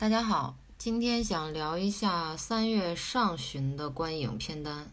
[0.00, 4.90] 大家好，今天想聊一下三月上旬的观影片单。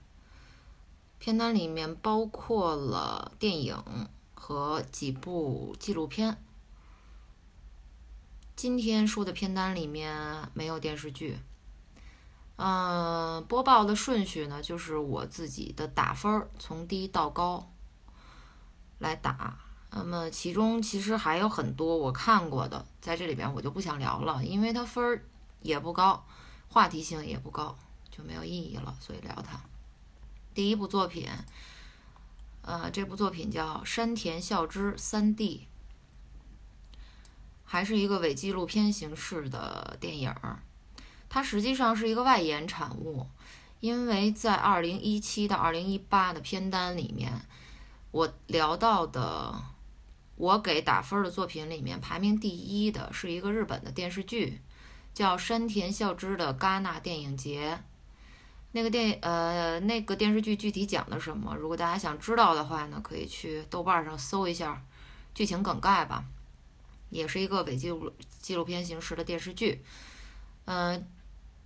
[1.18, 3.81] 片单里面包括了电影
[4.33, 6.43] 和几部纪录片。
[8.57, 11.39] 今天说的片单里面没有电视剧。
[12.58, 17.71] 嗯，播报的顺序呢，就是我自己的打分儿，从低到高
[18.99, 19.58] 来打。
[19.90, 25.23] 那么其中其实还有很多我看过的，在这里边我就不想聊了，因为它分儿
[25.62, 26.26] 也不高，
[26.68, 27.76] 话题性也不高，
[28.12, 29.60] 就没有意义了，所以聊它。
[30.54, 31.27] 第一部作品，
[32.62, 35.68] 呃，这部作品叫山田孝之三 D，
[37.63, 40.60] 还是一个伪纪录片形式的电影儿。
[41.30, 43.27] 它实际上是一个外延产物，
[43.80, 47.32] 因为在二零一七到二零一八的片单里面，
[48.12, 49.54] 我聊到的，
[50.38, 54.62] 我给打分的作品里面排名第一的是一个日本的电视剧，
[55.13, 57.84] 叫山田孝之的戛纳电影节。
[58.71, 61.55] 那个电呃那个电视剧具体讲的什么？
[61.55, 64.81] 如果大家想知道的话呢，可以去豆瓣上搜一下
[65.33, 66.23] 剧情梗概吧。
[67.09, 69.83] 也是一个伪纪录纪录片形式的电视剧，
[70.65, 71.08] 嗯。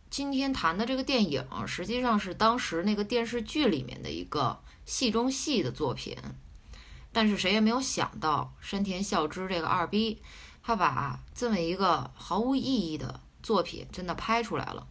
[0.09, 6.17] 今天谈的这个电影，实际上是当时那个电视剧里面的一个戏中戏的作品，
[7.11, 10.21] 但是谁也没有想到，山田孝之这个二逼，
[10.63, 14.87] 他把这么一个毫无意义的作品真的拍出来了。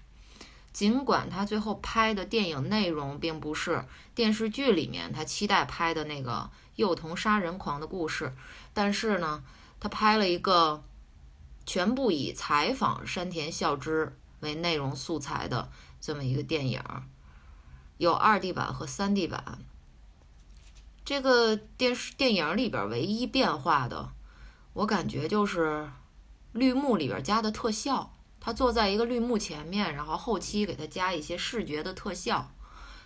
[0.73, 8.33] 尽管他最后拍的电影内容并不是电视剧里面他期待拍的那个幼童杀人狂的故事，
[8.73, 9.43] 但是呢，
[9.79, 10.85] 他拍了一个
[11.67, 14.17] 全部以采访山田孝之。
[14.41, 16.83] 为内容素材的这么一个电影，
[17.99, 19.59] 有二 D 版和三 D 版。
[21.05, 24.13] 这个电视电影里边唯一变化的，
[24.75, 25.91] 我感觉就是
[26.53, 28.15] 绿幕里边加的特效。
[28.43, 32.51] 他坐在一个绿幕前面，然后后期给他加一些视觉的特效，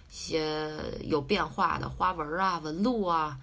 [0.08, 3.40] 一些有变化的花纹啊、纹路啊、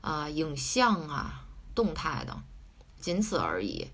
[0.00, 1.44] 啊影像啊、
[1.74, 2.42] 动态的，
[3.00, 3.88] 仅此而已。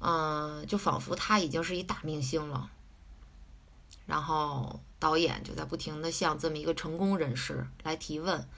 [0.00, 2.70] 嗯，就仿佛他已经是一大明星了。
[4.06, 8.48] 然后导演就在不停的向这么一个成功人士来提问，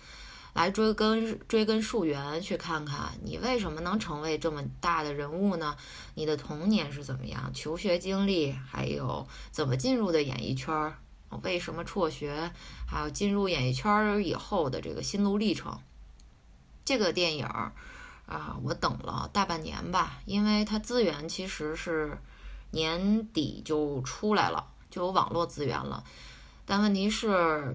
[0.53, 5.77] 来追根追根溯源，去看看你为什么能成为这么大的人物呢？
[6.15, 7.51] 你的童年是怎么样？
[7.55, 10.95] 求学经历，还有怎么进入的演艺圈？
[11.43, 12.51] 为什么辍学？
[12.87, 15.79] 还有进入演艺圈以后的这个心路历程？
[16.85, 17.73] 这个电影儿。
[18.27, 22.17] 啊，我等了大半年吧，因为它资源其实是
[22.71, 26.05] 年底就出来了，就有网络资源了。
[26.65, 27.75] 但问题是，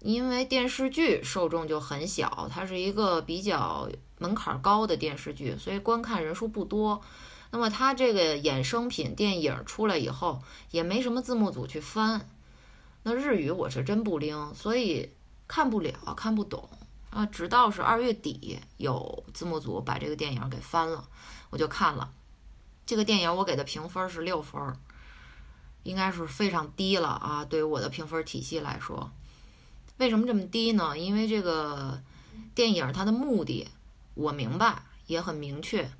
[0.00, 3.88] 因为电视剧受众就很小，它是一个比较
[4.18, 7.00] 门槛高的电视剧，所以观看人数不多。
[7.50, 12.28] 那么它这个衍生品电影出来以后，也没什么字幕组去翻。
[13.02, 15.10] 那日语我是真不灵，所以
[15.48, 16.68] 看不了，看不懂。
[17.10, 21.08] 啊，直到是二月底有字幕组把这个电影给翻了，
[21.50, 22.12] 我就看了。
[22.86, 24.76] 这个电影我给的评分是六分，
[25.82, 27.44] 应该是非常低了啊。
[27.44, 29.10] 对于我的评分体系来说，
[30.00, 30.98] 为什么这么低呢？
[30.98, 32.00] 因为这个
[32.54, 33.68] 电影它的目的
[34.14, 35.90] 我明白，也很明确。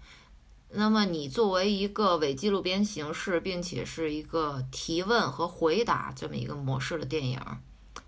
[0.70, 7.38] 那么你作为一个伪纪录片形式，并且是一个提问和回答这么一个模式的电影，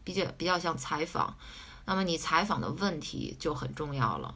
[0.02, 1.36] 比较比较像采访。
[1.84, 4.34] 那么你采访的问题就很重要了，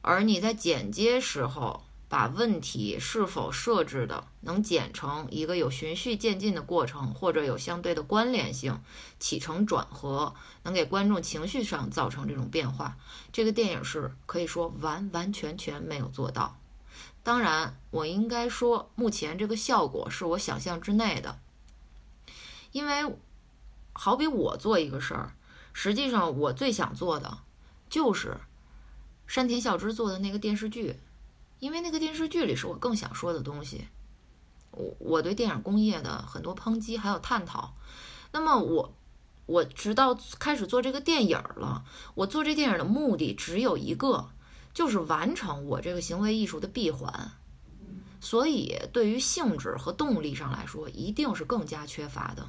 [0.00, 8.80] 而你在剪接时候把问题是否设置的能剪成一个有循序渐进的过程，或者有相对的关联性，
[9.20, 12.96] 起承转合，能给观众情绪上造成这种变化，
[13.30, 16.58] 这个电影是可以说完完全全没有做到。
[17.22, 21.38] 当然，我应该说目前这个效果是我想象之内的，
[22.72, 23.16] 因为
[23.92, 25.34] 好比我做一个事儿。
[25.74, 27.38] 实际上，我最想做的
[27.90, 28.38] 就是
[29.26, 30.98] 山田孝之做的那个电视剧，
[31.58, 33.88] 因为那个电视剧里是我更想说的东西。
[34.70, 37.74] 我我对电影工业的很多抨击还有探讨。
[38.32, 38.94] 那么我
[39.46, 41.84] 我直到开始做这个电影了，
[42.14, 44.28] 我做这电影的目的只有一个，
[44.74, 47.32] 就是完成我这个行为艺术的闭环。
[48.20, 52.46] 所以，对于性质和动力上来说，一定是更加缺乏的。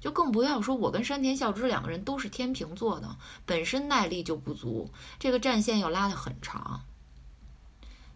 [0.00, 3.16] 就更不要说，我跟山田孝之两个人都是天平座的，
[3.46, 4.90] 本身耐力就不足，
[5.20, 6.80] 这个战线又拉得很长，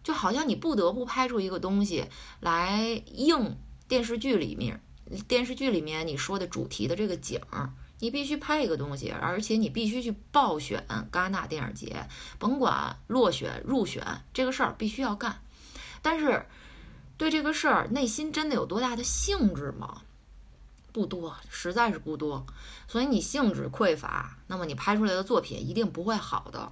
[0.07, 2.05] 就好像你不得不拍出一个东西
[2.39, 3.59] 来应
[3.89, 4.81] 电视剧里面，
[5.27, 12.07] 电视剧里面你说的主题的这个景儿，你必须拍一个东西，而且你必须去报选戛纳电影节，
[12.39, 15.43] 甭管落选入选这个事儿必须要干，
[16.03, 16.47] 但是
[17.17, 20.03] 对这个事儿内心真的有多大的兴致吗？
[20.93, 22.47] 不多，实在是不多。
[22.87, 26.71] 所以你兴致匮乏，那么你拍出来的作品一定不会好的。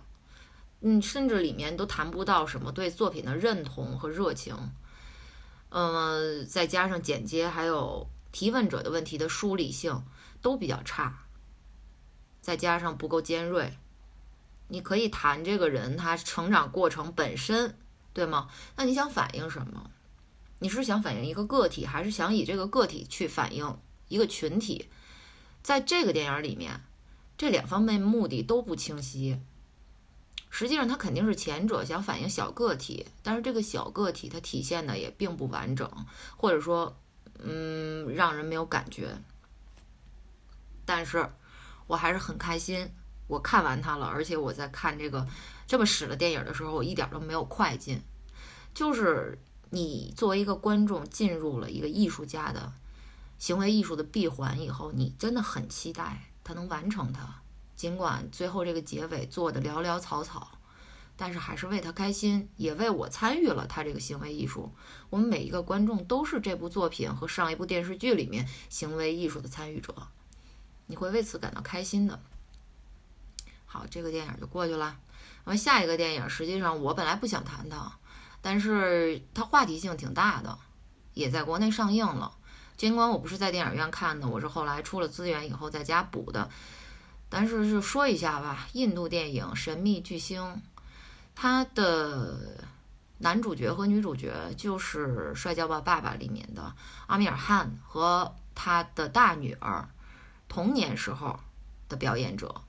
[0.87, 4.55] 嗯，甚至里面都谈不到什么对作品的认同和热情。
[5.71, 10.05] 嗯，再加上剪接，还有提问者的问题的梳理性
[10.43, 11.25] 都比较差。
[12.43, 13.79] 再加上不够尖锐，
[14.69, 17.79] 你可以谈这个人他成长过程本身，
[18.13, 18.51] 对吗？
[18.77, 19.91] 那你想反映什么？
[20.59, 23.79] 你是想反映一个个体，还是想以这个个体去反映
[24.09, 24.91] 一个群体？
[25.63, 26.83] 在这个电影里面，
[27.39, 29.41] 这两方面目的都不清晰。
[30.57, 35.91] 实际上，它肯定是前者想反映小个体，但是这个小个体它体现的也并不完整，
[36.37, 36.97] 或者说，
[37.41, 39.19] 嗯，让人没有感觉。
[40.85, 41.29] 但是
[41.89, 42.89] 我还是很开心，
[43.27, 45.27] 我看完它了，而且我在看这个
[45.67, 48.01] 这么屎的电影的时候，我一点都没有快进。
[48.73, 49.37] 就是
[49.71, 52.73] 你作为一个观众进入了一个艺术家的
[53.41, 57.41] 行为艺术的闭环以后，你真的很期待他能完成它。
[57.77, 60.59] 尽管最后这个结尾做的潦潦草草，
[61.17, 64.75] 但是还是为他开心，也为我参与了他这个行为艺术。
[65.11, 69.95] 我们每一个观众都是这部作品和上一部电视剧里面行为艺术的参与者，
[70.87, 72.21] 你会为此感到开心的。
[73.65, 74.99] 好，这个电影就过去了。
[75.45, 77.99] 完下一个电影，实际上我本来不想谈它，
[78.41, 80.59] 但是它话题性挺大的，
[81.13, 82.37] 也在国内上映了。
[82.77, 86.49] 尽管我不是在电影院看的，我是后来出了资源以后在家补的。
[87.29, 90.41] 但是就说一下吧，印度电影《神秘巨星》，
[91.35, 92.65] 它的
[93.19, 96.73] 男主角和女主角就是《摔跤吧，爸爸》里面的
[97.09, 99.89] 阿米尔汗和他的大女儿
[100.49, 101.41] 童年时候
[101.89, 102.63] 的表演者。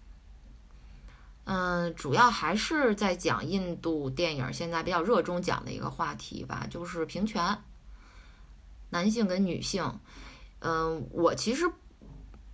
[1.43, 7.61] 嗯，主要还是在讲印度电影现在比较热衷讲的一个话题吧，就是平权，
[8.89, 9.99] 男性跟女性。
[10.59, 11.71] 嗯，我其实。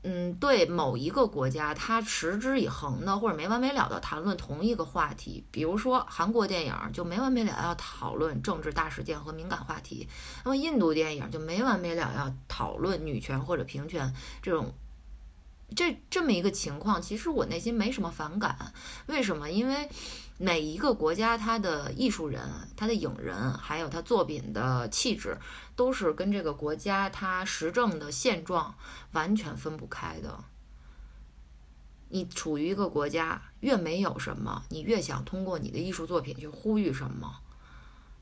[0.03, 10.07] 嗯，对某一个国家，他持之以恒的或者没完没了的谈论同一个话题，比如说韩国电影就没完没了要讨论政治大事件和敏感话题，
[10.43, 14.73] 那么印度电影就没完没了要讨论女权或者平权这种。
[15.73, 18.73] 这这么一个情况，其实我内心没什么反感。
[19.05, 19.49] 为什么？
[19.49, 19.87] 因为
[20.43, 22.41] 每一个国家，它的艺术人、
[22.75, 25.37] 他的影人，还有他作品的气质，
[25.75, 28.73] 都是跟这个国家它实政的现状
[29.11, 30.43] 完全分不开的。
[32.09, 37.41] 你处于一个国家，越没有什么，你越想通过你的艺术作品去呼吁什么，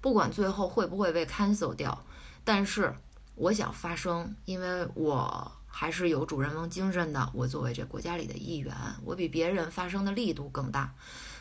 [0.01, 2.03] 不管最后会不会被 cancel 掉，
[2.43, 2.93] 但是
[3.35, 5.49] 我想发声，因为我。
[5.71, 7.29] 还是有主人翁精神的。
[7.31, 8.75] 我作为这国家里的一员，
[9.05, 10.95] 我比别人发声的力度更大。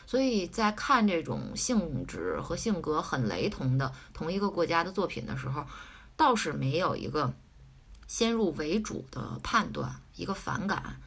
[0.09, 5.63] 所以在看这种性质和性格很雷同的同一个国家的作品的时候，
[6.17, 7.31] 倒是没有一个
[8.07, 10.99] 先入为主的判断，一个反感。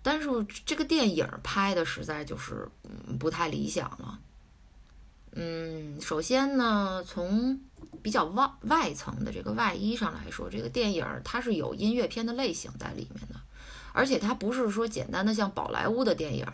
[0.00, 0.30] 但是
[0.64, 2.66] 这个电影拍的实在就是
[3.20, 4.18] 不太理想了。
[5.32, 7.60] 嗯，首先呢，从
[8.02, 13.38] 比较外外层的这个外衣上来说，这个电影它是有音乐片的类型在里面的，
[13.92, 16.46] 而且它不是说简单的像宝莱坞的电影，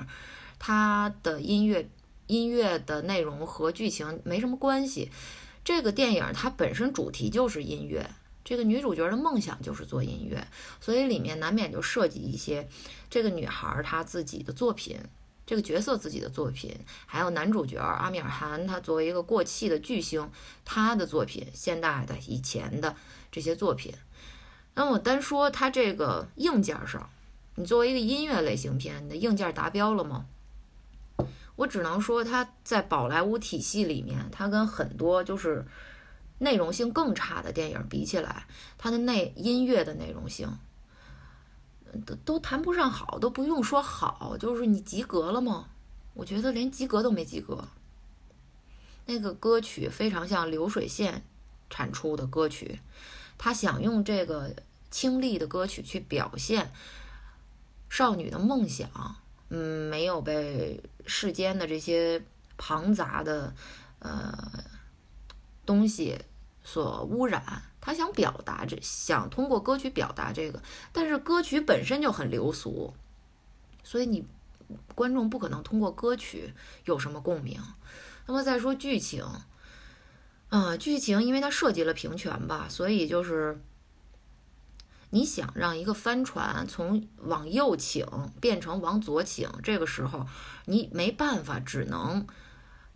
[0.66, 1.90] 它的音乐
[2.26, 5.10] 音乐的内容和剧情没什么关系。
[5.62, 8.08] 这个电影它本身主题就是音乐，
[8.42, 10.48] 这个女主角的梦想就是做音乐，
[10.80, 12.66] 所以里面难免就涉及一些
[13.10, 14.98] 这个女孩她自己的作品。
[15.44, 20.30] 这个角色自己的作品，还有男主角阿米尔汗，他作为一个过气的巨星，
[20.64, 22.96] 他的作品，现代的、以前的
[23.30, 23.92] 这些作品。
[24.74, 27.10] 那我单说他这个硬件上，
[27.56, 30.24] 你作为一个音乐类型片，你的硬件达标了吗？
[31.56, 35.64] 我只能说他在宝莱坞体系里面，他跟很多就是
[36.38, 38.46] 内容性更差的电影比起来，
[38.76, 40.48] 他的内音乐的内容性。
[42.04, 45.68] 都都谈不上好，都不用说好，就是你及格了吗？
[46.14, 47.68] 我觉得连及格都没及格。
[49.06, 51.22] 那个歌曲非常像流水线
[51.70, 52.80] 产出的歌曲，
[53.38, 54.56] 他想用这个
[54.90, 56.72] 清丽的歌曲去表现
[57.88, 58.88] 少女的梦想，
[59.56, 62.20] 嗯，没有被世间的这些
[62.58, 63.54] 庞杂的
[64.00, 64.36] 呃
[65.64, 66.18] 东西
[66.64, 67.62] 所污染。
[67.80, 72.92] 他想表达这，想通过歌曲表达这个，但是歌曲本身就很流俗，
[73.84, 74.26] 所以你
[74.94, 76.52] 观众不可能通过歌曲
[76.86, 77.60] 有什么共鸣。
[78.26, 79.22] 那么再说剧情，
[80.48, 83.60] 啊，剧情因为它涉及了平权吧，所以就是
[85.14, 88.04] 你想让一个帆船从往右倾
[88.40, 90.26] 变成往左倾，这个时候
[90.64, 92.26] 你没办法，只能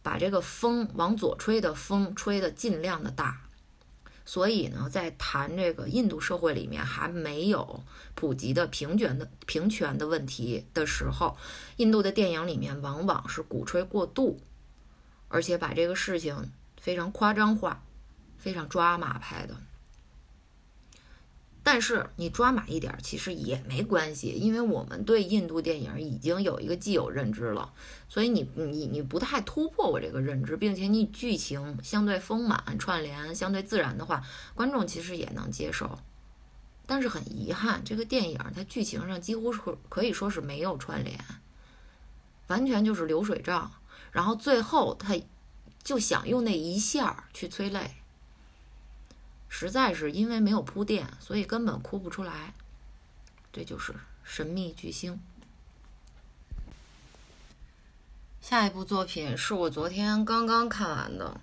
[0.03, 3.43] 把这个风往左吹的风吹得尽量的大。
[4.25, 7.85] 所以呢，在谈这个印度社会里面还没有
[8.17, 11.37] 普及的平权的平权的问题的时候，
[11.77, 14.41] 印度的电影里面往往是鼓吹过度，
[15.29, 17.85] 而且把这个事情非常夸张化，
[18.37, 19.55] 非常抓马拍的。
[21.71, 27.71] 但是你抓马一点，其实也没关系，因为我们对印度电影已经有一个既有认知了，
[28.09, 35.99] 所以你你你不太突破我这个认知，并且你剧情相对丰满、串联相对自然的话，观众其实也能接受。
[36.87, 39.61] 但是很遗憾，这个电影它剧情上几乎是
[39.91, 41.21] 可以说是没有串联，
[42.47, 43.71] 完全就是流水账，
[44.11, 45.15] 然后最后他
[45.85, 47.97] 就想用那一下去催泪。
[49.49, 52.55] 实在是因为没有铺垫，所以根本哭不出来。
[53.53, 55.19] 这就是神秘巨星。
[58.41, 61.41] 下一部作品是我昨天刚刚看完的。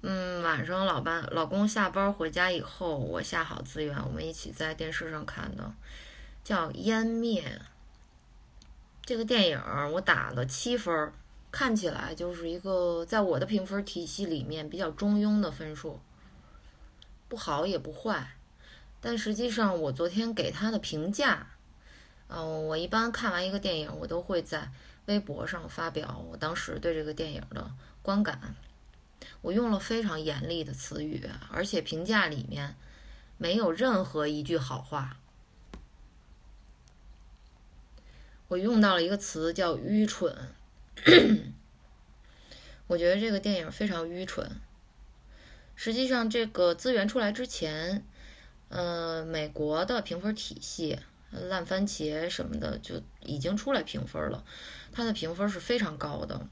[0.00, 5.72] 嗯，晚上老班老公下班回家以后，我下好资源，我们一起在电视上看的，
[6.44, 7.60] 叫《湮灭》。
[9.04, 9.60] 这个电影
[9.92, 11.12] 我打了七分，
[11.50, 16.00] 看起来就是一个在我的评分体系里面比较中庸的分数。
[17.28, 18.36] 不好也不坏，
[19.00, 21.46] 但实际上我昨天给他的评价，
[22.28, 24.70] 嗯，我一般看完一个电影，我都会在
[25.06, 27.70] 微博上发表我当时对这个电影的
[28.02, 28.54] 观感。
[29.40, 32.74] 我用了非常严厉的词语，而且评价里面
[33.36, 35.16] 没有任何一句好话。
[38.48, 40.34] 我用到了一个词叫愚蠢，
[42.88, 44.50] 我觉得这个电影非常愚蠢。
[45.80, 48.04] 实际上，这个资源出来之前，
[48.68, 50.98] 呃，美国的评分体系，
[51.30, 54.44] 烂番茄什么的就已经出来评分了，
[54.90, 56.48] 它的评分是非常高的。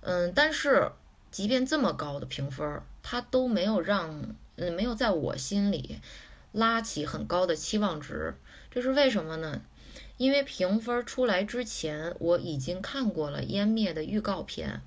[0.00, 0.90] 嗯，但是
[1.30, 6.00] 即便这么高的评分，它都没有让，嗯，没有在我心里
[6.52, 8.34] 拉起很高的期望值。
[8.70, 9.60] 这是为什么呢？
[10.16, 14.80] 因为评分出来之前，我已经看过了《湮灭》的预告片。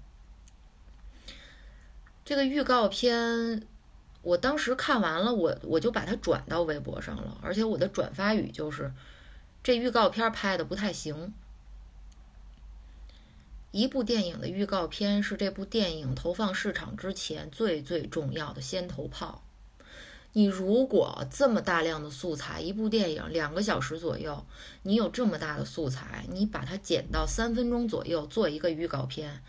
[2.25, 3.63] 这个预告片，
[4.21, 8.91] 我当时看完了，我我就把它转到微博上了，而且我的转发语就是
[9.61, 11.33] ：“这预告片拍的不太行。”
[13.71, 19.43] 一部电影的预告片是这部电影投放市场之前最最重要的先头炮。
[20.31, 24.45] 你如果这么大量的素材，一部电影两个小时左右，
[24.83, 29.43] 你有这么大的素材，你把它剪到三分钟左右做一个预告片。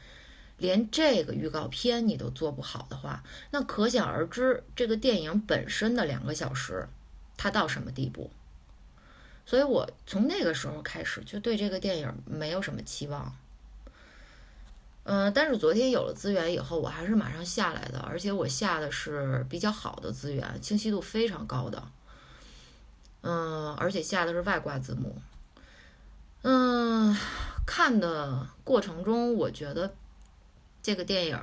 [0.56, 6.88] 连这个预告片你都做不好的话，那可想而知，这个电影本身的两个小时，
[7.36, 8.30] 它到什么地步？
[9.44, 13.36] 所以我从那个时候开始就对这个电影没有什么期望。
[15.02, 21.82] 嗯，但是昨天有了资源以后，我还是马上下来的，而且我下的是比较好的资源，清晰度非常高的。
[23.22, 25.20] 嗯，而且下的是外挂字幕。
[26.42, 27.14] 嗯，
[27.66, 29.92] 看的过程中，我觉得。
[30.84, 31.40] 这个电影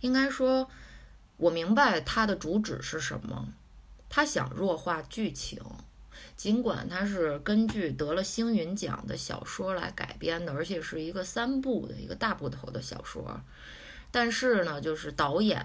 [0.00, 0.68] 应该说，
[1.36, 3.54] 我明白它的主旨是什么。
[4.08, 5.62] 他想弱化剧情，
[6.36, 13.40] 尽管它是根据得了星云奖的小说来改编的，而且是一个三部的一个大部头的小说。
[14.10, 15.64] 但是呢，就是导演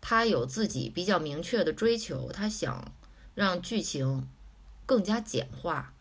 [0.00, 2.92] 他有自己比较明确的追求，他想
[3.36, 4.28] 让剧情
[4.84, 5.94] 更加简化。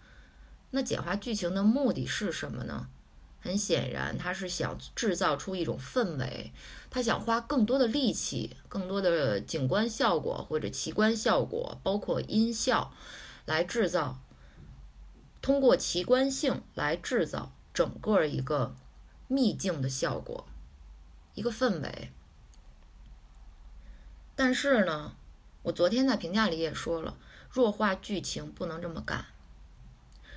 [0.71, 2.87] 那简化剧情的目的是什么呢？
[3.41, 6.51] 很显然，他是想制造出一种氛围，
[6.91, 12.93] 他想花更多的力气、更多的景观效果或者奇观效果，包括音效，
[13.45, 14.19] 来制造，
[15.41, 18.75] 通过奇观性来制造整个一个
[19.27, 20.45] 秘境的效果，
[21.33, 22.11] 一个氛围。
[24.35, 25.15] 但是呢，
[25.63, 27.17] 我昨天在评价里也说了，
[27.49, 29.25] 弱化剧情不能这么干，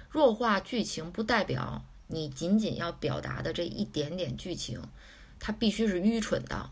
[0.08, 1.84] 弱化剧情不代表。
[2.06, 4.82] 你仅仅要表达的这一点点剧情，
[5.40, 6.70] 它必须是愚蠢的，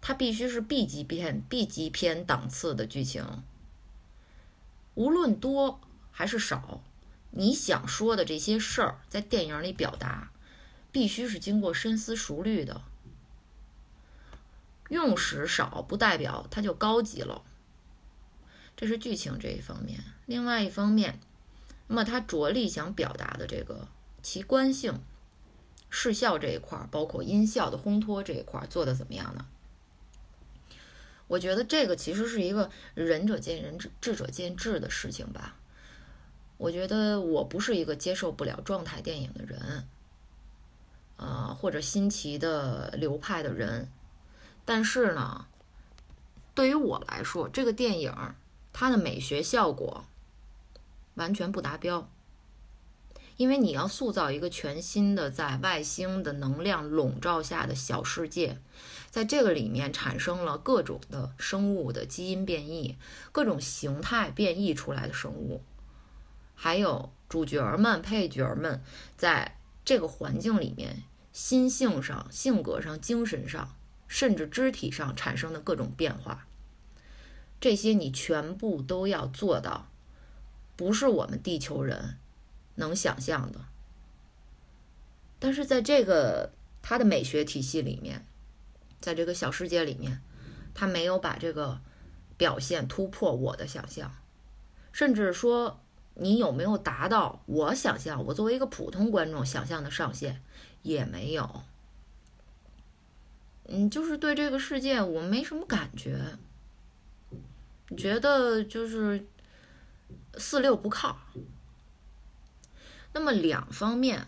[0.00, 3.42] 它必须是 B 级片、B 级片档次的剧情。
[4.94, 5.80] 无论多
[6.12, 6.82] 还是少，
[7.30, 10.30] 你想说的这些事儿，在电影里表达，
[10.92, 12.82] 必须是经过深思熟虑的。
[14.90, 17.42] 用时少不代表它就高级了，
[18.76, 20.04] 这是剧情这一方面。
[20.26, 21.18] 另外一方面。
[21.86, 23.86] 那么他着力想表达的这个
[24.22, 25.00] 奇观性、
[25.88, 29.46] 视效这一块儿，包括音效的烘托这一块儿做的怎么样呢？
[31.28, 35.56] 我觉得这个其实是一个仁者见仁、智智者见智的事情吧。
[36.56, 39.88] 我觉得我不是一个接受不了状态电影的人，
[41.16, 43.88] 呃，或者新奇的流派的人，
[44.64, 45.46] 但是呢，
[46.54, 48.14] 对于我来说，这个电影
[48.72, 50.04] 它的美学效果
[51.16, 52.10] 完全不达标。
[53.36, 58.58] 因为你要塑造一个全新的在外星的能量笼罩下的小世界，
[59.10, 62.96] 在这个里面产生了各种的生物的基因变异，
[63.32, 65.62] 各种形态变异出来的生物，
[66.54, 68.82] 还有主角们、配角们
[69.18, 73.76] 在这个环境里面心性上、性格上、精神上，
[74.08, 76.46] 甚至肢体上产生的各种变化，
[77.60, 79.90] 这些你全部都要做到，
[80.76, 82.18] 不是我们地球人。
[82.78, 83.60] 能想象的，
[85.38, 86.52] 但是在这个
[86.82, 88.22] 他的美学体系里面，
[89.00, 90.20] 在这个小世界里面，
[90.74, 91.80] 他没有把这个
[92.36, 94.14] 表现突破我的想象，
[94.92, 95.80] 甚至说
[96.16, 100.42] 你有没有达到我想象，我作为一个普通观众想象的上限
[100.82, 101.62] 也没有。
[103.68, 106.36] 嗯，就是对这个世界我没什么感觉，
[107.96, 109.26] 觉得就是
[110.38, 111.18] 四六不靠。
[113.12, 114.26] 那么两方面，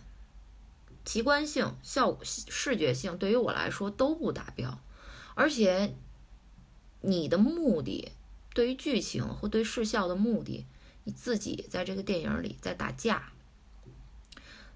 [1.05, 4.81] 奇观性、效果、视觉性对于我来说都不达标，
[5.35, 5.95] 而且
[7.03, 8.13] 你的目的
[8.55, 10.67] 对于剧情或对视效的目的，
[11.05, 13.33] 你自己在这个电影里在打架，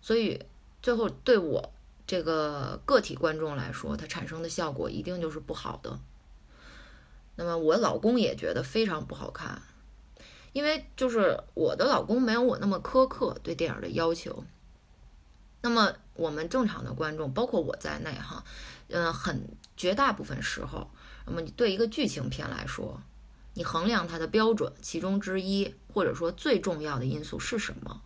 [0.01, 0.45] 所以
[0.83, 1.73] 最后对我
[2.07, 5.99] 这个个体观众来说，它产生的效果一定就是不好的。
[7.37, 9.63] 那么我老公也觉得非常不好看。
[10.53, 14.45] 因为就是我的老公没有我那么苛刻对电影的要求，
[15.63, 18.45] 那么我们正常的观众，包括我在内哈，
[18.89, 20.91] 嗯，很绝大部分时候，
[21.27, 23.01] 那么你对一个剧情片来说，
[23.55, 28.03] 你衡量它的标准其中之一，或者说最重要的因素是什么？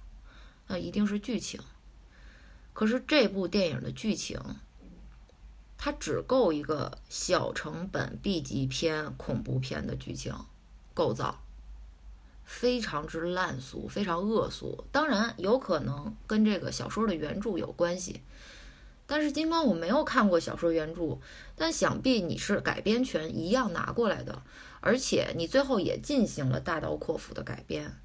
[0.68, 1.60] 那一定是剧情。
[2.72, 4.38] 可是这部电影的剧情，
[5.78, 10.34] 它只够一个小成本 B 级片恐怖片的剧情
[10.92, 11.40] 构造。
[12.46, 14.84] 非常之烂俗，非常恶俗。
[14.90, 18.22] 当然，有可能跟这个小说的原著有关系。
[19.08, 21.18] 但是，尽管我没有看过小说原著，
[21.54, 24.42] 但想必你是改编权一样拿过来的，
[24.80, 27.98] 而且你最后也进行了大刀阔斧的改编。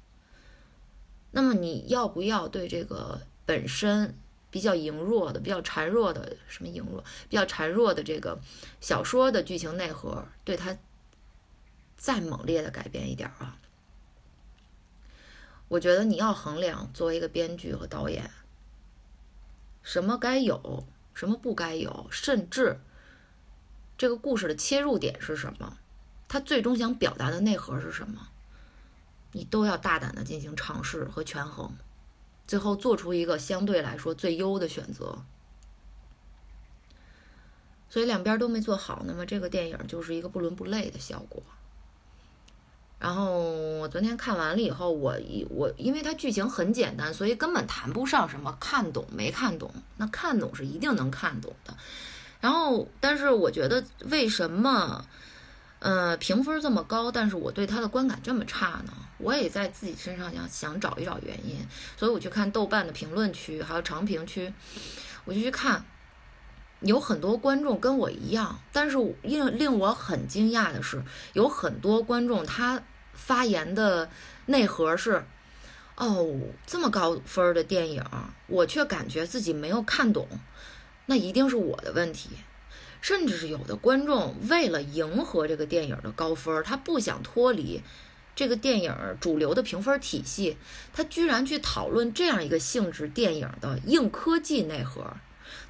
[1.30, 4.14] 那么，你要不要对这个本身
[4.50, 8.38] 比较羸弱的、比较孱弱的什么羸弱、比较孱弱的这个
[8.80, 10.76] 小说的剧情内核，对它
[11.96, 13.56] 再猛烈的改编一点啊？
[15.72, 18.30] 我觉得你要衡量作为一个编剧和导演，
[19.82, 22.78] 什么该有，什么不该有，甚至
[23.96, 25.78] 这个故事的切入点是什么，
[26.28, 28.28] 他最终想表达的内核是什么，
[29.32, 31.72] 你都要大胆的进行尝试和权衡，
[32.46, 35.24] 最后做出一个相对来说最优的选择。
[37.88, 41.42] 所以两边都没做好，那么这个电影就是一个不伦不类的效果。
[43.02, 43.40] 然后
[43.80, 49.74] 我昨天看完了以后，我一我因为它剧情很简单，所以根本谈不上什么看懂没看懂。
[49.96, 51.74] 那看懂是一定能看懂的。
[52.40, 55.04] 然后，但是我觉得为什么，
[55.80, 58.92] 呃，评分这么高，但是我对它的观感这么差呢？
[59.18, 61.56] 我也在自己身上想想找一找原因，
[61.96, 64.54] 所以我去看豆瓣的评论区，还有长评区，
[65.24, 65.84] 我就去看，
[66.82, 72.80] 有很多观众跟我一样，但是令令我很惊讶的是，有很多观众他。
[73.24, 74.10] 发言的
[74.46, 75.24] 内核是：
[75.96, 78.04] 哦，这么高分的电影，
[78.46, 80.26] 我却感觉自己没有看懂，
[81.06, 82.30] 那一定是我的问题。
[83.00, 87.82] 甚至是有的观众为了迎合这个电影的高分，他不想脱离
[88.36, 90.56] 这个电影主流的评分体系，
[90.92, 95.16] 他居然去讨论这样一个性质电影的硬科技内核。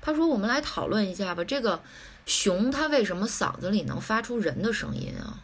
[0.02, 1.82] 他说：“我们来讨论一下吧，这个
[2.26, 5.40] 熊它为什么嗓子里能发出人的声音啊？”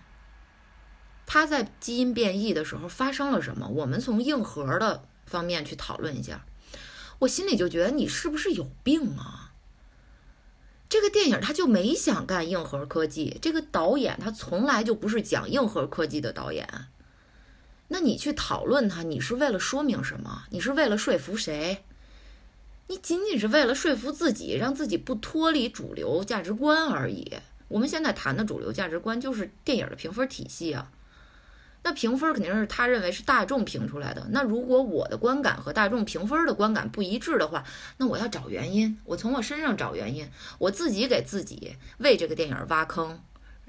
[1.30, 3.68] 它在基因变异的时候发生了什么？
[3.68, 6.46] 我们从硬核的方面去讨论一下。
[7.18, 9.52] 我心里就觉得你是不是有病啊？
[10.88, 16.66] 这个电影他就没想干硬核科技，这个导演他从来就不是讲硬核科技的导演。
[17.88, 20.44] 那你去讨论它，你是为了说明什么？
[20.48, 21.84] 你是为了说服谁？
[22.86, 27.36] 你仅仅是为了说服自己，让自己不脱离主流价值观而已。
[27.68, 30.90] 我们现在谈的主流价值观就是电影的评分体系啊。
[31.88, 34.26] 那评分肯定是他认为是大众评出来的。
[34.28, 37.64] 那如果我的观感和大众评分的观感不一致的话，
[37.96, 43.18] 那我要找原因，我从我身上找原因，我自己给自己为这个电影挖坑，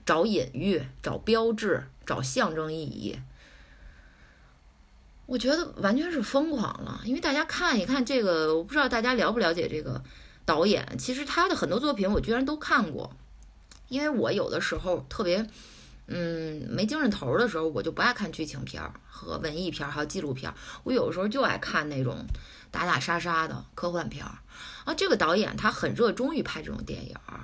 [0.05, 3.17] 找隐喻，找标志，找象征意义。
[5.25, 10.03] 我觉得完全是疯狂了，因为大家看一看这个，我不知道大家了不了解这个
[10.43, 10.97] 导演。
[10.97, 13.15] 其实他的很多作品我居然都看过，
[13.87, 15.47] 因为我有的时候特别。
[16.11, 20.55] 嗯，没精神头儿的时候，我就不爱看剧情片儿和文艺片儿，还有纪录片儿。
[20.83, 22.25] 我有的时候就爱看那种
[22.71, 24.39] 打打杀杀的科幻片儿。
[24.85, 27.39] 啊，这个导演他很热衷于拍这种电影儿。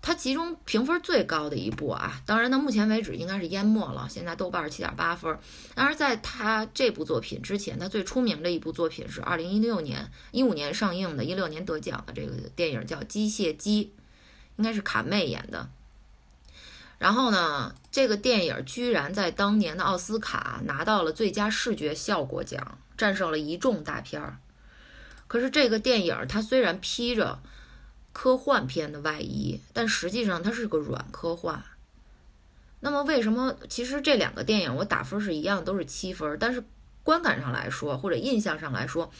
[0.00, 5.36] 他其中评分最高的一部啊，当然到目前为止应该是《淹没》了，现在豆瓣七点八分。
[5.74, 13.86] 当然，在他这部作品之前，他最出名的一部作品是二零一六年、一五年上映的，一六年得奖的这个电影叫《机械姬》，
[14.54, 15.68] 应该是卡妹演的。
[16.98, 24.38] 然后呢，这个电影居然在当年的奥斯卡拿到了最佳视觉效果奖，战胜了一众大片儿。
[25.28, 27.38] 可是这个电影它虽然披着
[28.12, 31.62] 科幻片的外衣，但实际上它是个软科幻。
[32.80, 33.54] 那么为什么？
[33.68, 36.36] 其实这两个电影我打分是一样，都是七分。
[36.40, 36.64] 但是
[37.04, 39.12] 观感上来说，或者印象上来说，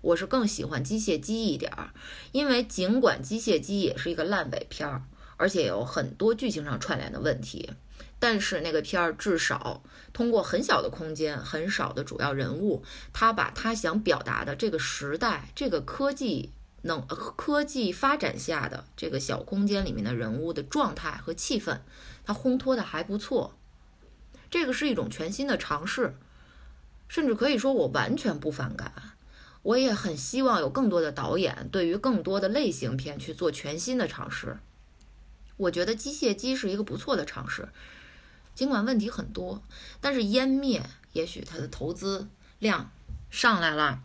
[0.00, 1.90] 我是更喜欢《机械姬》一点儿，
[2.32, 5.02] 因为尽管《机械姬》也是一个烂尾片儿。
[5.36, 7.70] 而且有很多剧情上串联的问题，
[8.18, 16.50] 但是那个片儿至少通过很小的空间、很少的主要人物，他把他想表达的这个时代、这个科技
[16.82, 21.80] 能科技发展下的这个小空间里面的人物的状态和气氛，
[22.24, 23.54] 他烘托的还不错。
[24.48, 26.14] 这个是一种全新的尝试，
[27.08, 28.92] 甚至可以说我完全不反感。
[29.62, 34.56] 我也很希望有更多的导演对于更多的类型片去做全新的尝试。
[35.56, 37.68] 我觉得机械姬是一个不错的尝试，
[38.54, 39.62] 尽管问题很多，
[40.00, 42.90] 但是湮灭也许它的投资量
[43.30, 44.02] 上来了，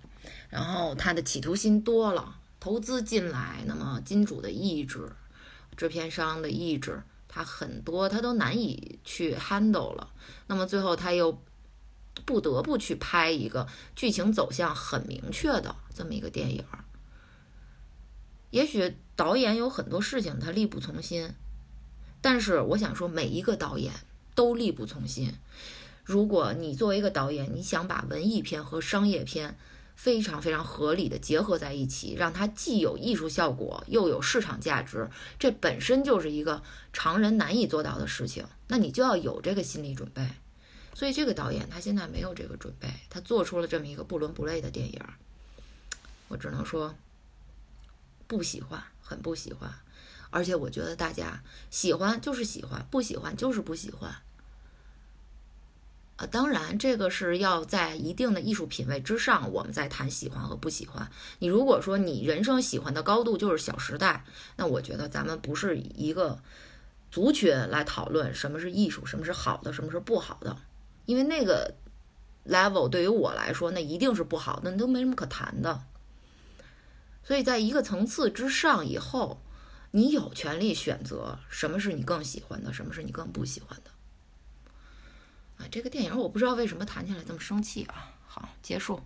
[0.49, 5.11] 然后它的企图心多了，投资进来，那么金主的意志、
[5.75, 10.09] 制片商的意志，它很多它都难以去 handle 了，
[10.47, 11.41] 那么最后他又
[12.25, 16.63] 不得不去拍一个剧情走向很明确的这么一个电影。
[18.51, 21.33] 也许导演有很多事情他力不从心。
[22.21, 23.91] 但是我想说，每一个导演
[24.35, 25.33] 都力不从心。
[26.03, 29.57] 如果你作为一个导演，你想把文艺片和商业片
[29.95, 38.45] 非常非常合理的结合在一起，让它既有艺术效果又有市场价值，这本身就是一个常人难以做到的事情。
[38.67, 40.27] 那你就要有这个心理准备。
[40.93, 44.99] 所以这个导演他现在没有这个准备，他做出了这么一个不伦不类的电影。
[46.27, 46.95] 我只能说，
[48.27, 49.71] 不喜欢，很不喜欢。
[50.31, 54.09] 而且我觉得大家喜欢就是喜欢，不喜欢就是不喜欢。
[56.15, 61.09] 啊，当然这个是要在一定的艺术品味之上，我们再谈喜欢和不喜欢。
[61.39, 64.23] 你如果说你人生喜欢的高度就是《小时代》，
[64.55, 66.39] 那我觉得咱们不是一个
[67.11, 70.55] 族群来讨论什么是艺术，什么是好的，什么是不好的。
[71.05, 71.73] 因为那个
[72.47, 75.83] level 对于我来说，那一定是不好的，那都没什么可谈的。
[77.23, 79.41] 所以在一个层次之上以后。
[79.91, 83.91] 你有权利选择什么是你更喜欢的，什么是你更不喜欢的。
[85.57, 88.13] 啊，这个电影我不知道为什么谈起来这么生气啊。
[88.25, 89.01] 好，结束。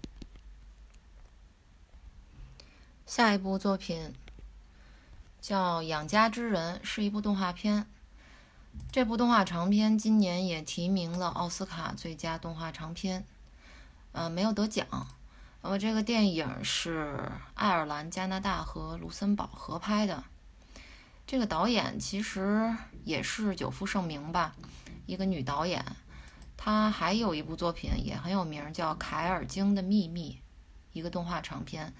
[3.08, 4.14] 下一部作品
[5.42, 7.88] 叫《养家之人》，是一部动画片。
[8.92, 13.26] 这部动画长片今年也提名了奥斯卡最佳动画长片，
[14.12, 14.86] 呃，没有得奖。
[15.62, 20.24] 那么这个电影是爱尔兰、加拿大和卢森堡合拍的。
[21.28, 24.56] 这个导演其实也是久负盛名吧，
[25.08, 25.84] 一个女导演，
[26.56, 30.34] 她还有一部作品也很有名，叫《凯尔经的秘密》，
[30.94, 31.94] 一个动画长片，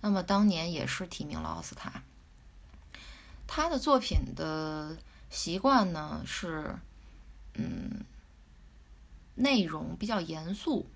[0.00, 2.02] 那么当年也是提名了奥斯卡。
[3.46, 4.96] 她的作品的
[5.30, 6.74] 习惯呢是，
[7.54, 8.04] 嗯，
[9.36, 10.90] 内容比较严肃，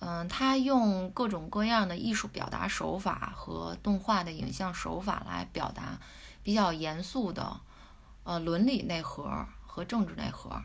[0.00, 5.98] 嗯，她用各种各样的艺术表达手法和动画的影像手法来表达。
[6.42, 7.60] 比较严肃的，
[8.24, 10.62] 呃，伦理内核和政治内核，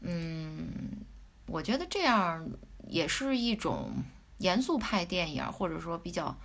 [0.00, 1.04] 嗯，
[1.46, 2.46] 我觉得这样
[2.86, 4.02] 也是一种
[4.38, 6.36] 严肃派电影，或者说比较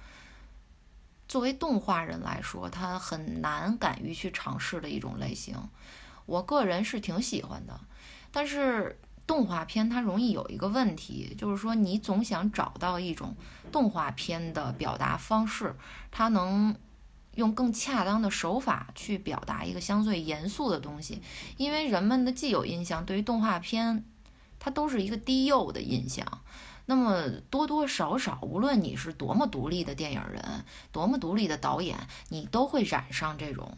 [1.28, 5.56] 作为动画人来说，他很难敢于去尝试的一种类型。
[6.26, 7.80] 我个人是挺喜欢的，
[8.32, 13.36] 但是动画片它容易有一个问题，就是说你总想找到一种
[13.72, 15.76] 动画片的表达方式，
[16.12, 16.76] 它能。
[17.40, 21.24] 用更恰当的手法去表达一个相对严肃的东西，
[21.56, 24.04] 因为人们的既有印象对于动画片，
[24.60, 26.26] 它都是一个低幼的印象。
[26.86, 33.78] 那么多多少少，无论你是多么独立的电影人，多么独立的导演，你都会染上这种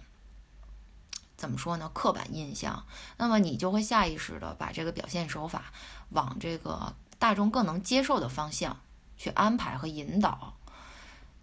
[1.37, 1.91] 怎么说呢？
[1.93, 2.83] 刻板印象。
[3.17, 5.71] 那么你就会下意识的把这个表现手法
[6.09, 8.79] 往这个大众更能接受的方向
[9.17, 10.57] 去安排和引导。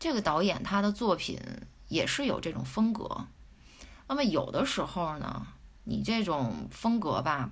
[0.00, 1.40] 这个导演他的作品。
[1.88, 3.26] 也是有这种风格，
[4.06, 5.46] 那么有的时候呢，
[5.84, 7.50] 你这种风格吧，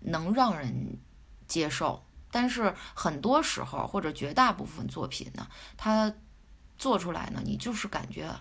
[0.00, 0.98] 能让人
[1.46, 6.12] 接受，但是很多时候或者绝大部分作品呢，它
[6.76, 8.32] 做出来呢，你就是感觉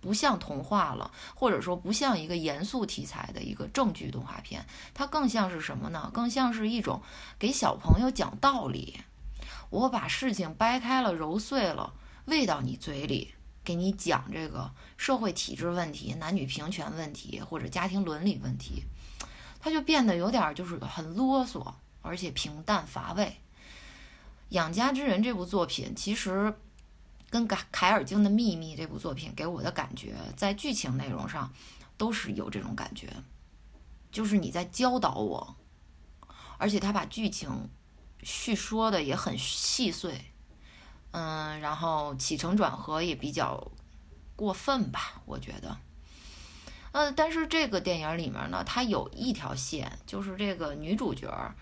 [0.00, 6.10] 不像童话了，或者说不像一个严肃题材的一个正剧动画片，它更像是什么呢？
[6.12, 7.00] 更像是一种
[7.38, 9.00] 给小朋友讲道理，
[9.68, 13.34] 我把事情掰开了揉碎了喂到你嘴里。
[13.62, 18.82] 给你讲这个社会体制问题、男女平权问题或者家庭伦理问题，
[19.60, 23.24] 他就变得有点就是很啰嗦，而且平淡乏味。
[24.48, 26.52] 《养家之人》这部作品其实
[27.28, 31.52] 跟《凯凯尔经的秘密》这部作品给我的感觉，在剧情内容上
[31.96, 33.08] 都是有这种感觉，
[34.10, 35.54] 就是你在教导我，
[36.58, 37.68] 而且他把剧情
[38.22, 40.32] 叙说的也很细碎。
[41.12, 43.70] 嗯，然后起承转合也比较
[44.36, 45.76] 过分吧，我觉得。
[46.92, 51.54] 呃，但是这个电影里面呢，它有一条线，就是这个女主角，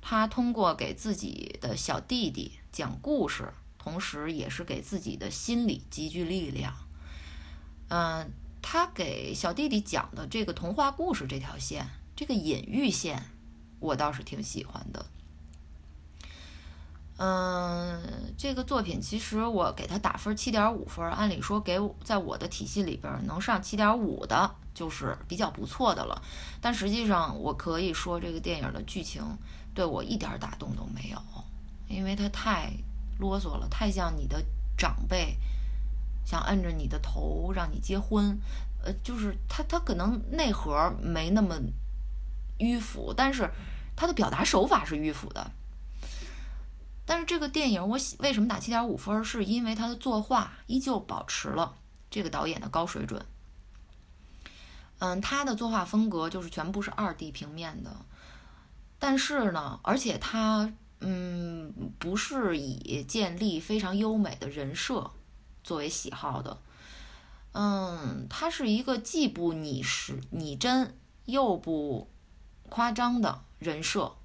[0.00, 6.74] 她通过给自己的小弟弟讲故事，同时也是给自己的心理积聚力量。
[7.88, 13.30] 嗯，她给小弟弟讲的这个童话故事这条线，这个隐喻线，
[13.78, 15.06] 我倒是挺喜欢的。
[17.18, 17.98] 嗯，
[18.36, 26.20] 这个作品其实我给他打分七点五分，按理说给在我的体系里边能上七点五的，就是比较不错的了。
[26.60, 29.22] 但实际上，我可以说这个电影的剧情
[29.74, 31.18] 对我一点打动都没有，
[31.88, 32.70] 因为它太
[33.18, 34.44] 啰嗦了，太像你的
[34.76, 35.38] 长辈
[36.26, 38.38] 想摁着你的头让你结婚，
[38.84, 41.56] 呃，就是他他可能内核没那么
[42.58, 43.50] 迂腐，但是
[43.96, 45.50] 他的表达手法是迂腐的。
[47.06, 49.24] 但是这个电影我喜为什么打七点五分？
[49.24, 51.78] 是因为它的作画依旧保持了
[52.10, 53.24] 这个导演的高水准。
[54.98, 57.94] 嗯，他的作画风格就是全部是二 D 平面的，
[58.98, 65.10] 但是呢，而且他嗯不是以建立非常优美的人设
[65.62, 66.62] 作为喜好的，
[67.52, 72.10] 嗯，他是一个既不拟实拟真又不
[72.70, 74.16] 夸张的人设，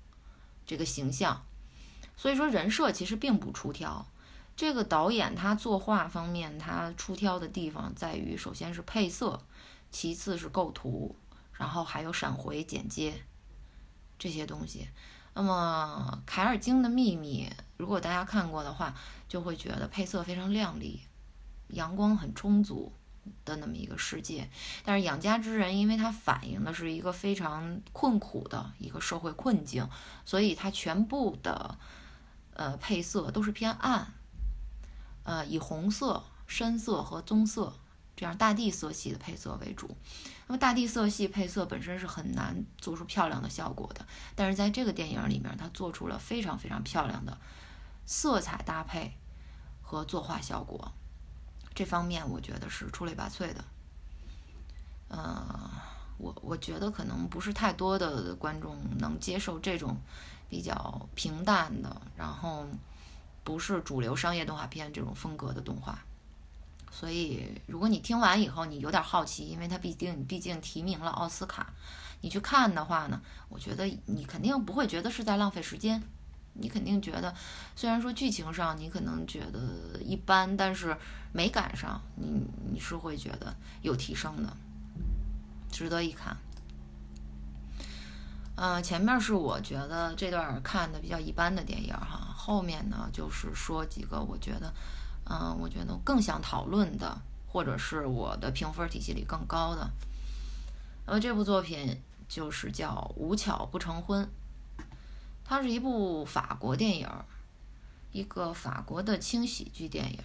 [0.65, 1.43] 这个形象。
[2.21, 4.05] 所以说人设其实并不出挑，
[4.55, 9.43] 这个导演他作画方面他出挑的地方在于，首先是配色，
[9.89, 11.15] 其次是构图，
[11.53, 13.23] 然后还有闪回剪接
[14.19, 14.87] 这些东西。
[15.33, 18.93] 那么《凯尔经的秘密》，如果大家看过的话，
[19.27, 21.01] 就会觉得配色非常亮丽，
[21.69, 22.93] 阳光很充足
[23.43, 24.47] 的那么一个世界。
[24.85, 29.89] 但是《养家之人》因为它反映的是一个非常困苦的一个社会困境，
[30.23, 31.79] 所以它全部的。
[32.53, 34.13] 呃，配色都是偏暗，
[35.23, 37.73] 呃，以红色、深色和棕色
[38.15, 39.95] 这样大地色系的配色为主。
[40.47, 47.37] 那么大地色系配色本身是很难做出漂亮的效果的，但是在这个电影里面，它做出了非常非常漂亮的
[48.05, 49.17] 色彩搭配
[49.81, 50.91] 和作画效果。
[51.73, 53.63] 这方面我觉得是出类拔萃的。
[55.07, 55.71] 呃，
[56.17, 59.95] 我我觉得可能不是太多的观众能接受这种。
[60.51, 62.67] 比较平淡的，然后
[63.41, 65.97] 不是主流商业动画片这种风格的动画，
[66.91, 71.71] 所以如果你听完以后你有点好奇，因为它毕竟毕竟提名了奥斯卡，
[72.19, 76.03] 你去看的话呢，我觉得你肯定不会觉得是在浪费时间，
[76.51, 77.33] 你肯定觉得
[77.77, 80.97] 虽然说剧情上你可能觉得一般，但是
[81.31, 84.57] 美感上你你是会觉得有提升的，
[85.71, 86.35] 值得一看。
[88.55, 94.71] 嗯，前面是我觉得这段看的比较一般的电影哈，后面呢就是说几个我觉得，
[95.23, 99.89] 嗯，我觉得更想讨论的，或者是我的评分体系里更高的。
[101.05, 104.23] 呃，这部作品就是叫《无巧不成婚》，
[105.43, 107.09] 它是一部法国电影，
[108.11, 110.19] 一个法国的轻喜剧电影。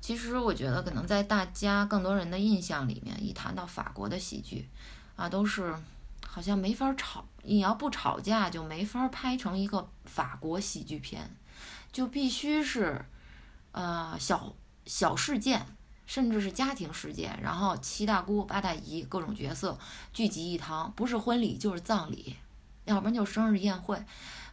[0.00, 4.68] 其实我觉得可能在大家更多人的印象里面，一谈到法国的喜剧，
[5.14, 5.76] 啊，都是。
[6.34, 11.36] 好像没法吵，你要不吵架就没法拍成一个法国喜剧片，
[11.92, 13.04] 就必须是，
[13.72, 15.66] 呃，小小事件，
[16.06, 19.78] 甚至是家庭事件，然后七大姑八大姨各种角色
[20.14, 22.34] 聚集一堂，不是婚礼就是葬礼，
[22.86, 24.02] 要不然就生日宴会，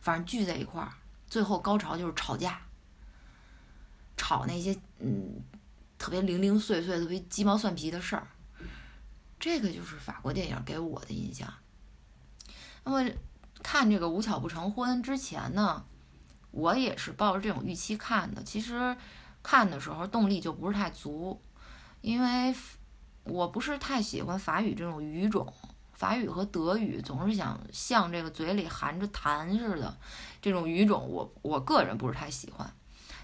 [0.01, 0.91] 反正聚在一块儿，
[1.29, 2.59] 最后高潮就是吵架，
[4.17, 5.41] 吵那些嗯
[5.97, 8.27] 特别零零碎碎、特别鸡毛蒜皮的事儿，
[9.39, 11.47] 这个就是法国电影给我的印象。
[12.89, 13.11] 那么
[13.61, 15.85] 看这个无巧不成婚之前呢，
[16.49, 18.41] 我也是抱着这种预期看的。
[18.41, 18.97] 其实
[19.43, 21.39] 看的时候动力就不是太足，
[22.01, 22.55] 因为
[23.25, 25.53] 我不是太喜欢法语这种语种，
[25.93, 29.95] 法语和德语总是想像这个嘴里含着痰似的
[30.41, 32.73] 这种语种，我我个人不是太喜欢。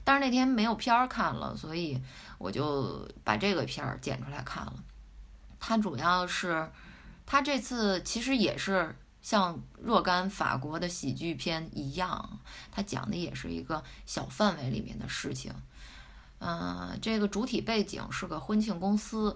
[0.04, 2.00] 但是那天没有片儿看了，所以
[2.38, 4.76] 我就把这个片儿剪出来看了。
[5.60, 6.72] 它主要是，
[7.26, 12.38] 它这次其实也是像若干法国的喜剧片一样，
[12.72, 15.52] 它讲的也是一个小范围里面的事情。
[16.38, 19.36] 嗯，这个主体背景是个婚庆公司。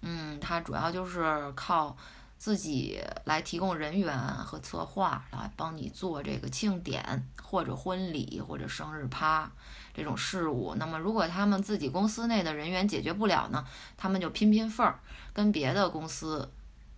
[0.00, 1.94] 嗯，它主要就是靠
[2.38, 9.52] 自己来提供人员和策划，来帮你做这个庆典或者婚礼或者生日趴
[9.92, 10.74] 这种事务。
[10.78, 13.66] 那么，如果他们自己公司内的人员解决不了呢，
[13.98, 14.98] 他们就拼拼缝儿，
[15.34, 16.50] 跟别的公司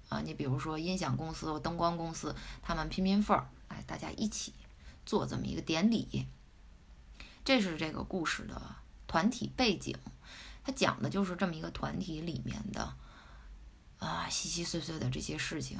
[0.09, 4.53] 啊，你比如说音响公司灯光公司，他们拼拼缝儿，哎，大家一起
[5.05, 6.27] 做这么一个典礼。
[7.45, 8.61] 这是这个故事的
[9.07, 9.97] 团体背景。
[10.65, 12.93] 它讲的就是这么一个团体里面的
[13.99, 15.79] 啊稀稀碎碎的这些事情。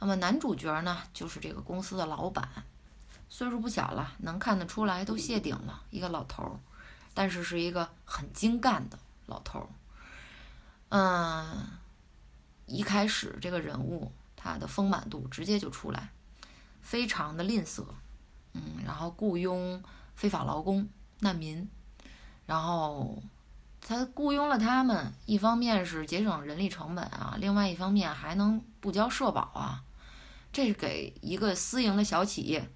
[0.00, 2.64] 那么男主角呢，就是这个公司的老板，
[3.28, 6.58] 岁数不小了，能看得出来都谢顶了，一个老头儿，
[7.14, 9.68] 但是是一个很精干的老头儿。
[10.88, 11.68] 嗯，
[12.66, 16.10] 一开始这个人物他的丰满度直接就出来，
[16.82, 17.84] 非常的吝啬，
[18.52, 19.82] 嗯，然后雇佣
[20.14, 20.88] 非法劳工、
[21.20, 21.68] 难民，
[22.46, 23.22] 然后。
[23.88, 29.84] 他雇佣了他们，一方面是节省人力成本啊，另外一方面还能不交社保啊，
[30.52, 32.68] 这是给一个私营的小企业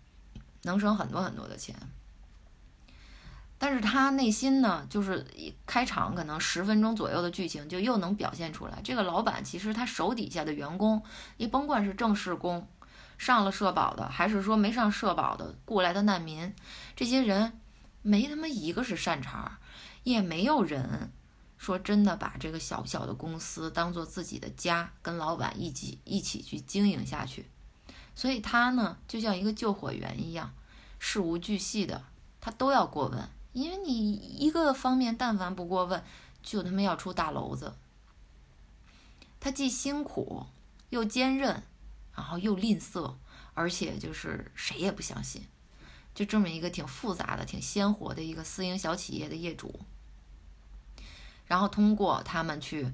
[0.63, 1.75] 能省很多很多的钱。
[3.63, 11.03] 但是他内心呢，就是一开场可能十分钟左右的剧情就又能表现出来，这个老板其实他手底下的员工，
[11.37, 12.67] 你甭管是正式工，
[13.19, 16.55] 上了社保的，还是说没上社保的雇来的难民，
[16.97, 17.61] 这些人
[18.01, 19.59] 没他妈一个是善茬。
[20.05, 21.13] 也没有人
[21.59, 27.45] 说真的把这个小小的公司当做自己的家，跟老板一起一起去经营下去。
[28.15, 30.55] 所以他呢，就像一个救火员一样，
[30.99, 32.03] 事无巨细的
[32.41, 33.29] 他都要过问。
[33.53, 36.03] 因为你一个方面但凡不过问，
[36.43, 37.75] 就他妈要出大娄子。
[39.41, 40.47] 他既辛苦
[40.91, 41.63] 又坚韧，
[42.15, 43.15] 然后又吝啬，
[43.55, 45.47] 而且就是谁也不相信。
[46.15, 49.81] 就这么一个挺复杂的、挺鲜活的一个私营小企业的业主，
[51.47, 52.93] 然后通过他们去，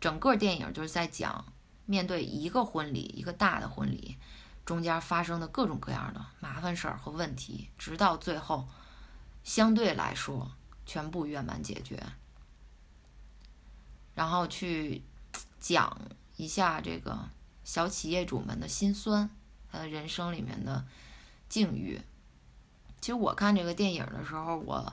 [0.00, 1.44] 整个电影就是在讲
[1.86, 4.16] 面对一个婚礼、一个大的婚礼
[4.64, 8.68] 中间发生的各种各样的麻烦事儿和问题，直到最后
[9.42, 10.50] 相对来说
[10.86, 12.02] 全部圆满解决，
[14.14, 15.02] 然后去
[15.58, 16.00] 讲
[16.36, 17.28] 一下这个
[17.64, 19.30] 小企业主们的辛酸，
[19.70, 20.84] 他的人生里面的
[21.48, 22.00] 境遇。
[23.00, 24.92] 其实我看这个电影的时候，我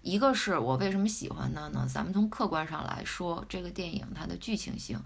[0.00, 1.86] 一个是我为什么喜欢它呢？
[1.92, 4.98] 咱们从客观上来说，这个电影它的剧情性，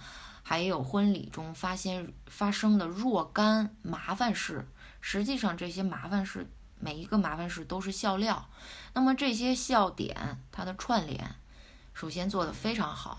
[0.42, 4.68] 还有婚礼中发现发生的若干麻烦事，
[5.00, 6.46] 实际上这些麻烦事
[6.80, 8.48] 每一个麻烦事都是笑料。
[8.94, 11.36] 那么这些笑点它的串联，
[11.94, 13.18] 首先做得非常好。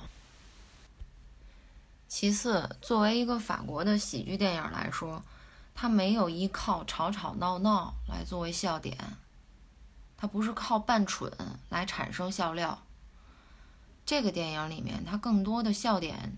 [2.09, 5.23] 其次，作为一个法国的喜剧电影来说。
[5.73, 8.97] 它没有依靠吵吵闹闹来作为笑点，
[10.17, 11.31] 它不是靠扮蠢
[11.69, 12.83] 来产生笑料。
[14.05, 16.37] 这个电影里面，它更多的笑点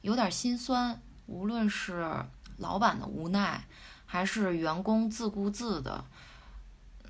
[0.00, 2.24] 有点心酸，无论是
[2.56, 3.66] 老板的无奈，
[4.14, 6.04] 还是员工自顾自的，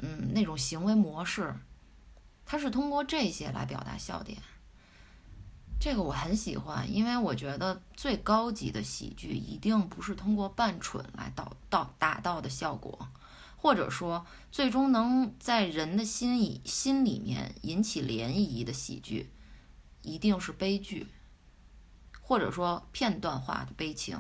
[0.01, 1.55] 嗯，那种行为模式，
[2.47, 4.39] 他是通过这些来表达笑点。
[5.79, 13.07] 这个我很喜欢，因为我觉得最高级的喜剧一定不是通过扮蠢来导到达到的效果，
[13.55, 19.31] 或者说最终能在人的心里心里面引起涟漪的喜剧，
[20.01, 21.07] 一定是悲剧，
[22.23, 24.19] 或者说片段化的悲情。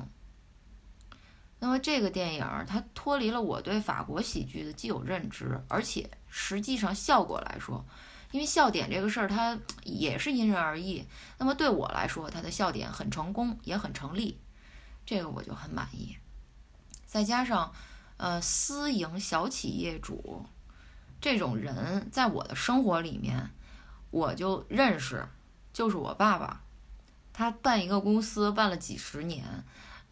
[1.64, 7.82] 那么这个电影它脱离了我对法国喜剧的既有认知，而且实际上效果来说。
[8.32, 11.02] 因为笑点这个事儿，它也是因人而异。
[11.38, 14.38] 那么对我来说，它的笑点很成功，也很成立，
[15.06, 16.14] 这个我就很满意。
[17.06, 17.72] 再加上，
[18.18, 20.44] 呃，私营小企业主
[21.18, 23.52] 这种人，在我的生活里面，
[24.10, 25.26] 我就认识，
[25.72, 26.60] 就是我爸爸，
[27.32, 29.64] 他办一个公司办了几十年，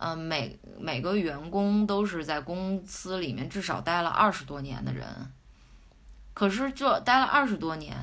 [0.04, 5.06] 嗯，每每个员工都是在公司里面至少待了二十多年的人。
[6.34, 7.96] 可是这待了二十多年，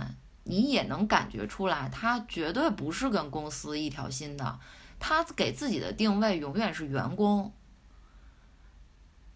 [0.45, 4.59] 你也能感觉出来，他绝对不是跟公司一条心的。
[4.97, 7.51] 他给自己的定位永远是员工。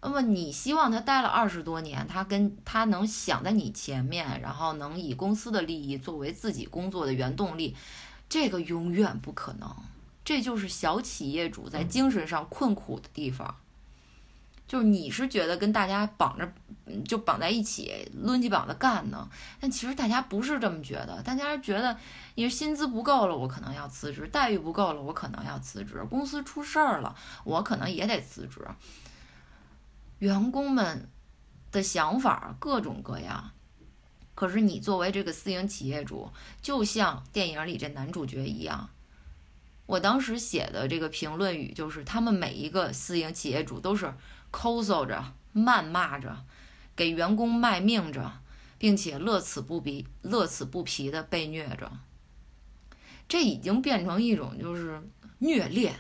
[0.02, 7.76] 那么你希望他待了二十多年，他跟他能想在你前面，然后能以公司的利益作为自己工作的原动力，
[8.30, 9.70] 这个永远不可能。
[10.24, 13.56] 这就是小企业主在精神上困苦的地方。
[14.66, 16.52] 就是你是觉得跟大家绑着，
[17.06, 19.30] 就绑在一起，抡起膀子干呢？
[19.60, 21.96] 但其实大家不是这么觉得，大家觉得
[22.36, 28.66] 你薪资不够了，我可能要辞职；待遇不够了，我可能要辞职；公司出事儿了，我可能也得辞职。
[30.20, 31.08] 员工们
[31.72, 33.52] 的想法各种各样，
[34.34, 36.32] 可是你作为这个私营企业主，
[36.64, 38.90] 就像电影里这男主角一样。
[39.94, 44.14] 我当时写的这个评论语就是：他们每一个私营企业主都是。
[44.56, 46.46] 抠搜着、谩骂着、
[46.96, 48.34] 给员工卖命着，
[48.78, 51.92] 并且乐此不疲、乐此不疲的被虐着，
[53.28, 55.02] 这已经变成一种就是
[55.40, 55.96] 虐恋，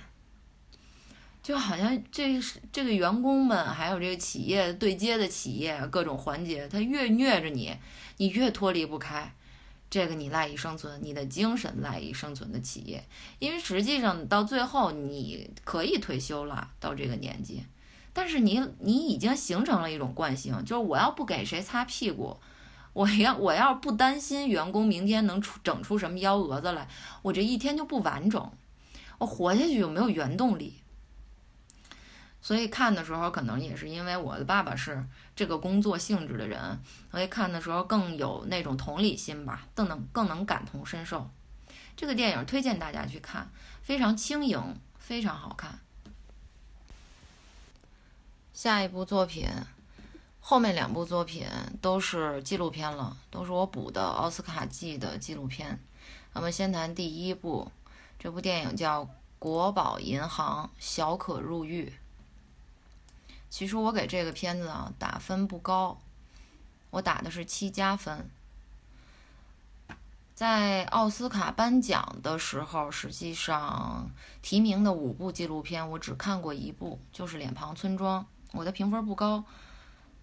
[1.41, 7.75] 就好像这是这个员工们还有这个企业对接的企业各种环节，他越虐着你，
[8.17, 9.33] 你越脱离不开
[9.93, 17.63] 这个你赖以生存、你的精神赖以生存的企业，因为实际上到最后你可以退休了，到这个年纪。
[18.11, 22.35] 但是你你已经形成了一种惯性，就是我要不给谁擦屁股，
[22.93, 26.87] 我要我要不担心员工明天能出整出什么幺蛾子来，
[27.21, 28.51] 我这一天就不完整，
[29.19, 30.73] 我活下去有没有原动力？
[32.43, 35.01] 所以看的时候，可能也是因为我的爸爸是
[35.33, 36.77] 这个工作性质的人，
[37.09, 41.31] 所以看的时候更有那种同理心吧，更能更能感同身受。
[41.95, 43.49] 这个电影推荐大家去看，
[43.81, 45.79] 非常轻盈，非常好看。
[48.53, 49.47] 下一部作品，
[50.41, 51.47] 后面两部作品
[51.81, 55.79] 都是纪录片了，都是我补的奥斯卡季的纪录片。
[56.33, 57.71] 那么先谈第一部，
[58.19, 59.05] 这部电影叫
[59.39, 61.85] 《国宝银行：小可入狱》。
[63.53, 66.01] 其实我给这个片子啊打分不高，
[66.89, 68.27] 我打的是七加分。
[70.33, 74.09] 在奥斯卡颁奖的时候，实际上
[74.41, 78.23] 提名的五部纪录片，我只看过一部，就是《脸庞村庄》。
[78.53, 79.43] 我的评分不高，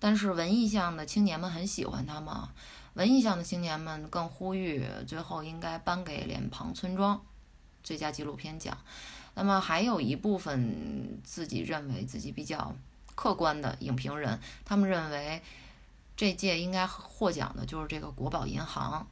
[0.01, 2.51] 但是文艺向的青年们很喜欢他嘛。
[2.95, 7.17] 文艺向的青年们更呼吁最后应该颁给《脸庞村庄》
[7.85, 8.77] 最佳纪录片奖。
[9.35, 12.75] 那么还有一部分自己认为自己比较
[13.21, 15.43] 客观的影评人，他们认为
[16.17, 19.07] 这届应该获奖的就是这个国宝银行。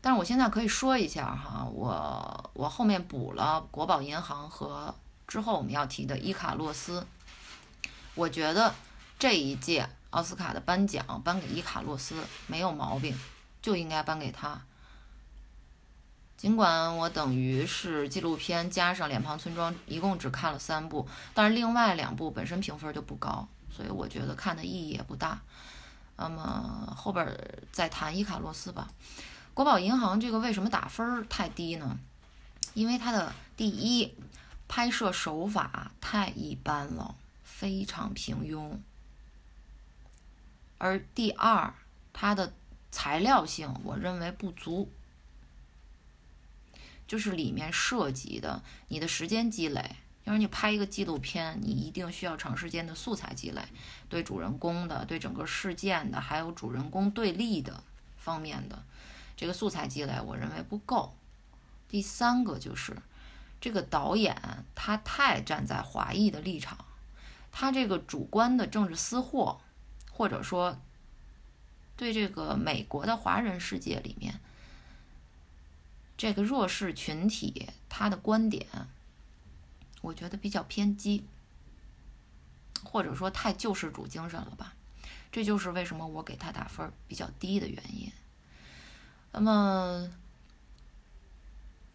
[0.00, 4.92] 但是我现在可以说一下哈，我我后面补了国宝银行和
[5.28, 7.06] 之后我们要提的伊卡洛斯。
[8.16, 8.74] 我觉得
[9.16, 12.16] 这一届奥斯卡的颁奖颁给伊卡洛斯
[12.48, 13.16] 没有毛病，
[13.62, 14.60] 就应该颁给他。
[16.38, 25.38] 尽管我等于是纪录片加上《脸庞村庄》一共只看了三部，但是另外两部本身评分就不高，所以我觉得看的意义也不大。
[26.16, 27.38] 那么后边
[27.70, 28.88] 再谈伊卡洛斯吧。
[29.52, 31.98] 国宝银行这个为什么打分太低呢？
[32.72, 34.14] 因为它的第一
[34.66, 37.14] 拍摄手法太一般了。
[37.42, 38.78] 非常平庸，
[40.78, 41.74] 而第二，
[42.12, 42.52] 它的
[42.92, 44.88] 材料性我认为不足，
[47.08, 53.62] 就是里面涉及的你的时间积累，因为你拍一个纪录片，你一定需要长时间的素材积累，
[54.08, 57.82] 对主人公的、对整个事件的，还有主人公对立的
[58.18, 58.84] 方面的
[59.36, 61.14] 这个素材积累，我认为不够。
[61.88, 62.94] 第三个就是
[63.60, 64.36] 这个导演
[64.74, 66.84] 他太站在华裔的立场。
[67.50, 69.58] 他这个主观的政治私货，
[70.12, 70.78] 或者说
[71.96, 74.38] 对这个美国的华人世界里面
[76.18, 78.66] 这个弱势群体，他的观点，
[80.02, 81.24] 我觉得比较偏激，
[82.82, 84.74] 或者说太救世主精神了吧？
[85.30, 88.10] 这就是为什么我给他打分比较低的原因。
[89.30, 90.10] 那么，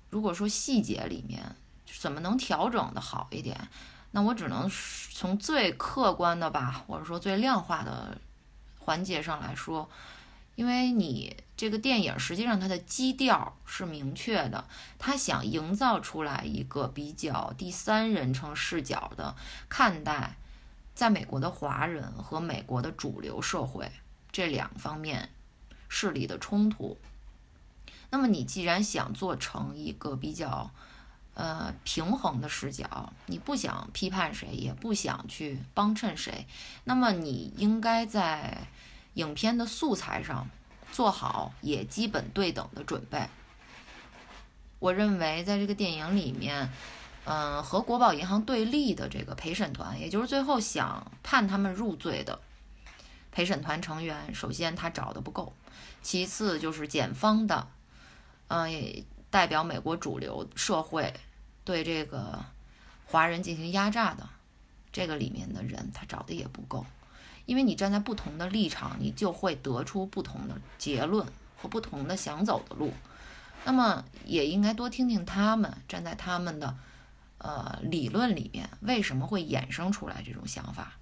[0.10, 1.56] 如果说细节里面
[2.00, 3.70] 怎么能调整的好一点？
[4.12, 4.70] 那我只能
[5.12, 8.18] 从最客观的吧，或者说最量化的
[8.80, 9.90] 环节上来说，
[10.56, 14.68] 因为你这个电影实际上它的基调是明确的，
[15.00, 19.34] 它想营造出来一个比较第三人称视角的
[19.70, 20.36] 看待，
[20.94, 23.90] 在美国的华人和美国的主流社会
[24.30, 25.30] 这两方面
[25.88, 26.98] 势力的冲突。
[28.10, 30.70] 那么你既然想做成一个比较。
[31.36, 36.46] 呃，平衡的视角，你不想批判谁，也不想去帮衬谁，
[36.84, 38.68] 那么你应该在
[39.16, 40.48] 影片的素材上
[40.94, 43.28] 做好也基本对等的准备。
[44.80, 46.70] 我认为，在这个电影里面，
[47.26, 52.40] 嗯，和国宝银行对立的这个陪审团，也就是最后想判他们入罪的
[53.32, 55.52] 陪审团成员，首先他找的不够，
[56.02, 57.68] 其次就是检方的，
[58.48, 59.04] 嗯。
[59.34, 61.12] 代表美国主流社会
[61.66, 62.46] 对这个
[63.08, 64.30] 华人进行压榨的，
[64.92, 66.86] 这个里面的人他找的也不够，
[67.46, 71.28] 因为你站在不同的立场，你就会得出不同的结论
[71.58, 72.94] 和不同的想走的路。
[73.66, 76.76] 那么也应该多听听他们站在他们的
[77.38, 80.94] 呃理论里面为什么会衍生出来这种想法，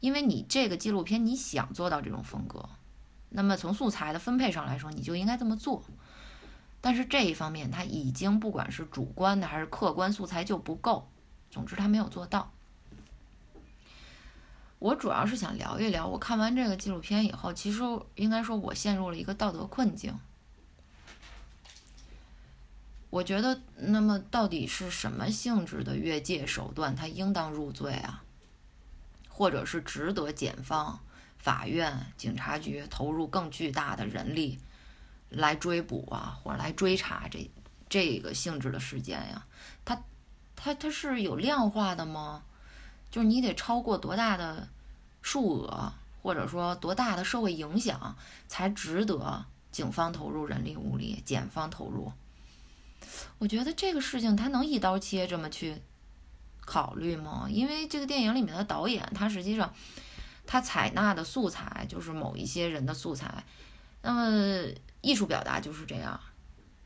[0.00, 2.68] 因为你这个纪录片你想做到这种风格，
[3.28, 5.82] 那么从素材的分配上来说，你就应该这么做。
[6.80, 11.08] 但是这一方面，他已经不管是主观的还是客观素材就不够，
[11.50, 12.50] 总之他没有做到。
[14.82, 17.84] 我主要是想聊一聊，我看完这个纪录片以后，其实
[18.16, 20.12] 应该说我陷入了一个道德困境。
[23.08, 28.24] 我觉得，那么到底是什么性质的越界手段，他应当入罪啊？
[29.28, 30.98] 或者是值得检方、
[31.38, 34.58] 法院、警察局投入更巨大的人力
[35.28, 37.48] 来追捕啊，或者来追查这
[37.88, 39.46] 这个性质的事件呀？
[39.84, 40.02] 它
[40.56, 42.42] 它它是有量化的吗？
[43.12, 44.66] 就是你得超过多大的
[45.20, 45.92] 数额，
[46.22, 48.16] 或者说多大的社会影响，
[48.48, 52.10] 才值得警方投入人力物力，检方投入？
[53.38, 55.76] 我觉得这个事情他能一刀切这么去
[56.64, 57.46] 考虑吗？
[57.50, 59.74] 因为这个电影里面的导演，他实际上
[60.46, 63.44] 他采纳的素材就是某一些人的素材。
[64.00, 66.18] 那么艺术表达就是这样，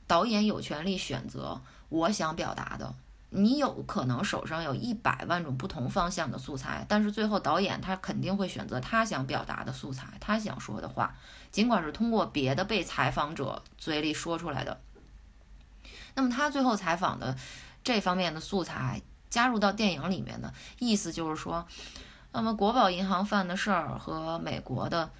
[0.08, 2.92] 导演有权利选择我想表达的。
[3.30, 11.14] 你有可能手上有一百万种不同方向的素材，但是最后导演他肯定会选择他想表达的素材，他想说的话，
[11.50, 14.80] 尽管是通过别的被采访者嘴里说出来的。
[16.14, 17.36] 那么他最后采访的
[17.84, 21.66] 这方面的素材加入到电影里面的意思就是说，
[22.32, 25.10] 那么国宝银行犯的事儿和美国的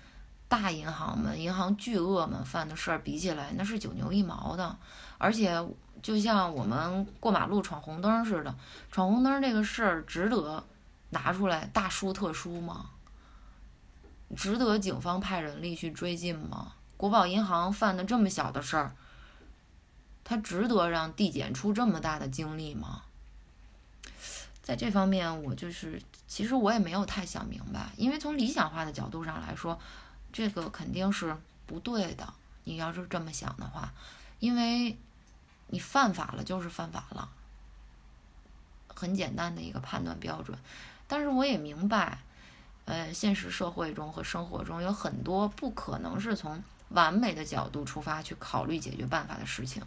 [0.49, 4.77] 大银行们、银行巨鳄们犯的事儿比起来，那是九牛一毛的。
[5.19, 5.61] 而且
[6.07, 8.55] 就像我们过马路闯红灯似的，
[8.93, 10.63] 闯红灯这个事儿值得
[11.11, 12.91] 拿出来大书特书吗？
[14.37, 16.75] 值得警方派人力去追进吗？
[16.97, 18.95] 国宝银行犯的这么小的事儿？
[20.23, 23.03] 他值得让地检出这么大的精力吗？
[24.63, 29.77] 在这方面，我就是其实我也没有太想明白，因为从理想化的角度上来说，
[30.33, 31.37] 这个肯定是
[31.67, 32.33] 不对的。
[32.63, 33.93] 你要是这么想的话，
[34.39, 34.97] 因为
[35.69, 37.29] 你犯法了就是犯法了，
[38.89, 40.59] 很简单的一个判断标准。
[41.09, 42.19] 但是我也明白，
[42.85, 49.83] 呃，现实社会中和生活中有很多不可能是从完美的角度出发去考虑解决办法的事情。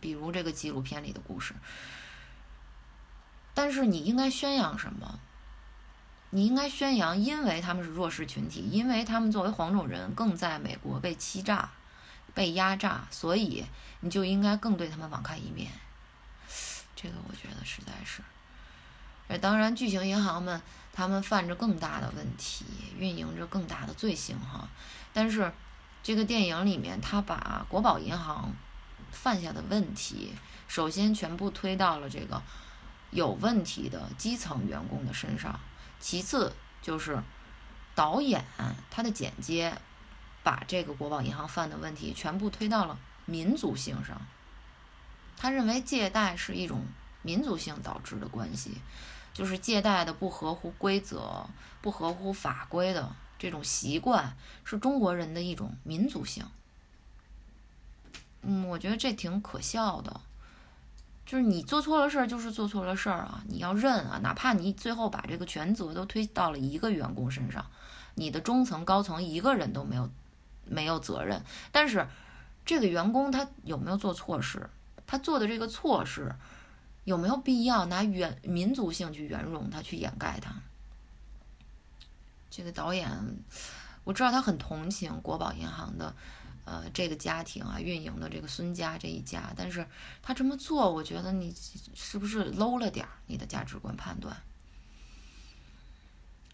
[0.00, 1.54] 比如这个纪录片里的故事，
[3.54, 5.20] 但是你应该宣扬什么？
[6.30, 11.70] 你应该宣扬，因为他们是弱势群体，因为他们作为黄种人更在美国被欺诈、
[12.34, 13.64] 被压榨，所以
[14.00, 15.70] 你就应该更对他们网开一面。
[16.96, 18.22] 这个我觉得实在是。
[19.28, 20.60] 呃，当然，巨型银行们
[20.92, 22.64] 他们犯着更大的问题，
[22.98, 24.68] 运营着更大的罪行哈。
[25.12, 25.52] 但是
[26.02, 28.52] 这个电影里面，他把国宝银行。
[29.14, 30.32] 犯下的问题，
[30.66, 32.42] 首先全部推到了这个
[33.10, 35.60] 有问题的基层员工的身上，
[36.00, 37.22] 其次就是
[37.94, 38.42] 导演
[38.90, 39.78] 他的剪接，
[40.42, 44.20] 把这个国宝银行犯的问题全部推到了民族性上。
[45.36, 46.84] 他认为借贷是一种
[47.22, 48.78] 民族性导致的关系，
[49.34, 51.46] 就是借贷的不合乎规则、
[51.80, 56.44] 不合乎法规的这种习惯，是中国人的一种民族性。
[58.42, 60.20] 嗯，我觉得这挺可笑的，
[61.24, 67.64] 就是你做错了事儿，就是做错了事儿啊，你要认啊，哪怕你最后把这个全责都推到了一个员工身上，
[68.16, 70.10] 你的中层、高层一个人都没有
[70.64, 72.06] 没有责任，但是
[72.64, 74.68] 这个员工他有没有做错事？
[75.06, 76.34] 他做的这个错事
[77.04, 80.54] 有没有必要拿原民族性去圆融他，去掩盖他？
[82.50, 83.10] 这个导演，
[84.04, 86.14] 我知道他很同情国宝银行的。
[86.64, 89.84] 呃，这个家庭啊，运营的这个孙家这一家，但是
[90.22, 91.52] 他这么做，我觉得你
[91.92, 93.10] 是不是 low 了点儿？
[93.26, 94.36] 你的价值观判断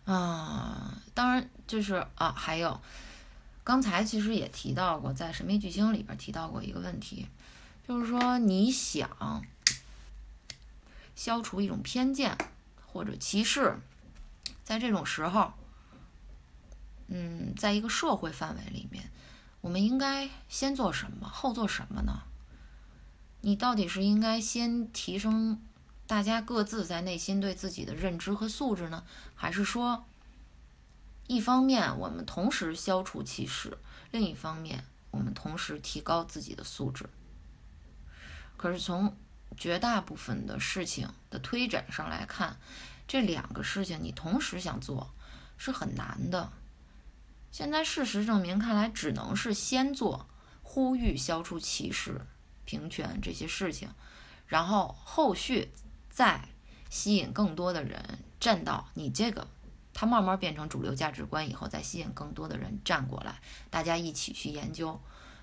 [0.07, 2.81] 啊，当然就是啊，还有
[3.69, 7.27] 刚才其实也提到过，在《神秘巨星》里边提到过一个问题，
[7.87, 9.45] 就是说你想
[11.15, 12.35] 消除一种偏见
[12.87, 13.79] 或者歧视，
[14.65, 15.53] 在这种时候，
[17.09, 19.11] 嗯，在一个社会范围里面。
[19.61, 22.23] 我们应该先做什么，后做什么呢？
[23.43, 25.61] 你到底是应该先提升
[26.07, 29.05] 大家各自在内心对自己的认知和素质呢，
[29.35, 30.07] 还是说，
[31.29, 33.77] 一方面我们同时消除歧视，
[34.11, 37.09] 另一方面我们同时提高自己的素质？
[38.57, 39.15] 可是从
[39.57, 42.57] 绝大部分的事情的推展上来看，
[43.07, 45.11] 这两个事情你同时想做
[45.59, 46.51] 是很难的。
[47.53, 50.27] 现在事实证明，看来只能是先做
[50.63, 52.23] 呼吁消除歧视、
[52.65, 53.91] 平权这些事情，
[54.47, 55.71] 然后后续
[56.09, 56.49] 再
[56.89, 59.47] 吸引更多的人站到你这个，
[60.01, 65.01] 它慢慢变成主流价值观以后，再吸引更多的人站过来，大家一起去研究。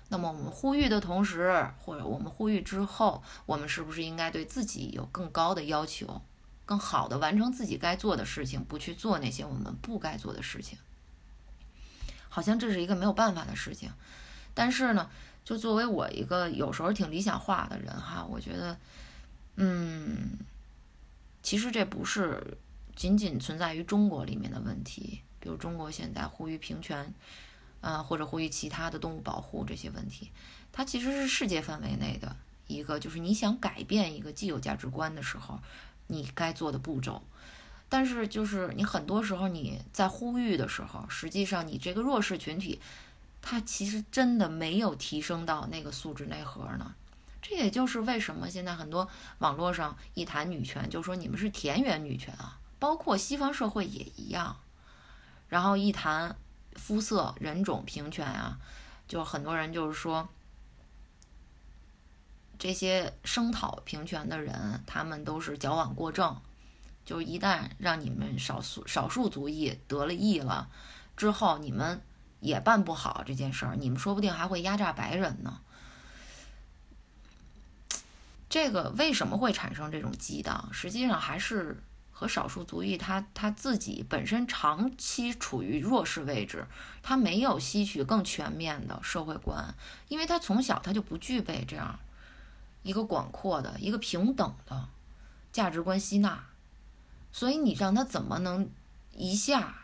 [0.08, 6.22] 那么我们呼吁的同时，或者我们呼吁之后，我们是不是应该对自己有更高的要求，
[6.64, 10.78] 更好的完成自己该做的事情，不去做那些我们不该做的事情？
[12.30, 13.90] 好像这是一个没有办法的事情。
[14.54, 15.10] 但是呢，
[15.44, 18.78] 就作为我一个有时候挺理想化的人哈，我觉得，
[19.56, 20.38] 嗯，
[21.42, 22.56] 其实这不是
[22.96, 27.14] 仅仅存在于中国里面的问题，比如中国现在呼吁平权。
[27.82, 30.32] 啊，或者呼吁其他的动物保护这些问题，
[30.72, 32.34] 它其实是世界范围内的
[32.66, 35.60] 一个，就是你想改变一个既有价值观的时候，
[36.08, 37.22] 你该做的步骤。
[37.88, 42.80] 但是就是你很多时候你在呼吁的时候，实际上你这个弱势群体，
[43.40, 46.92] 他其实真的没有提升到那个素质内核呢。
[47.40, 54.56] 这也就是为什么现在很多网络上一谈女权，就说你们是田园女权啊，包括西方社会也一样。
[55.48, 56.36] 然后一谈。
[56.78, 58.58] 肤色、人种平权啊，
[59.08, 60.28] 就很多人就是说，
[62.58, 66.38] 这些声讨平权的人，他们都是矫枉过正。
[67.06, 70.68] 就一旦让你们少数少数族裔得了益了
[71.16, 72.02] 之后，你们
[72.40, 75.62] 也办不好这件事儿，你们说不定还会压榨白人呢。
[78.50, 80.68] 这个为什么会产生这种激荡？
[80.72, 81.82] 实际上还是。
[82.18, 86.66] 和少数族裔，他他自己本身长期处于弱势位置，
[87.02, 89.74] 他没有吸取更全面的社会观，
[90.08, 91.98] 因为他从小他就不具备这样
[92.82, 94.88] 一个广阔的一个平等的
[95.52, 96.42] 价值观吸纳，
[97.30, 98.70] 所以你让他怎么能
[99.12, 99.74] 一下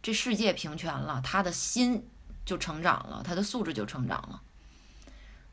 [0.00, 2.08] 这世界平权了，他的心
[2.46, 4.40] 就成长了，他的素质就成长了，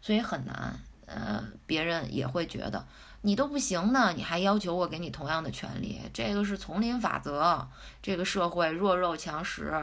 [0.02, 0.80] 所以很难。
[1.12, 2.88] 呃，别人也会觉得。
[3.22, 5.99] 你都不行呢，你还要求我给你同样的权利？
[6.13, 7.67] 这个是丛林法则，
[8.01, 9.74] 这个社会弱肉强食。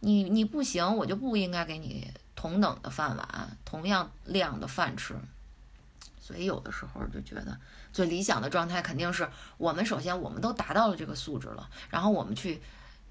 [0.00, 5.14] 你你不行，我就不应该给你同等的饭碗，同样量的饭吃。
[6.20, 7.58] 所以有的时候就觉得，
[7.90, 12.60] 最理想的状态肯定是我们首先我们都达到了这个素质了，然后我们去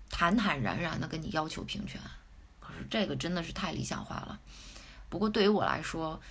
[0.10, 2.00] 坦坦然然的跟你要求平权。
[2.60, 4.40] 可是这个真的是太理想化了。
[5.10, 6.22] 不过对于我来说，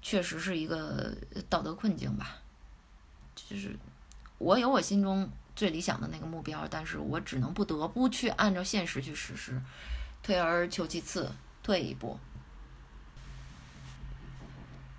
[0.00, 1.12] 确实是一个
[1.50, 2.38] 道德困境吧，
[3.34, 3.76] 就是
[4.38, 9.60] 我有我心中最理想的那个目标，但是我只能不得不去按照现实去实施，
[10.22, 11.30] 退而求其次，
[11.62, 12.18] 退一步。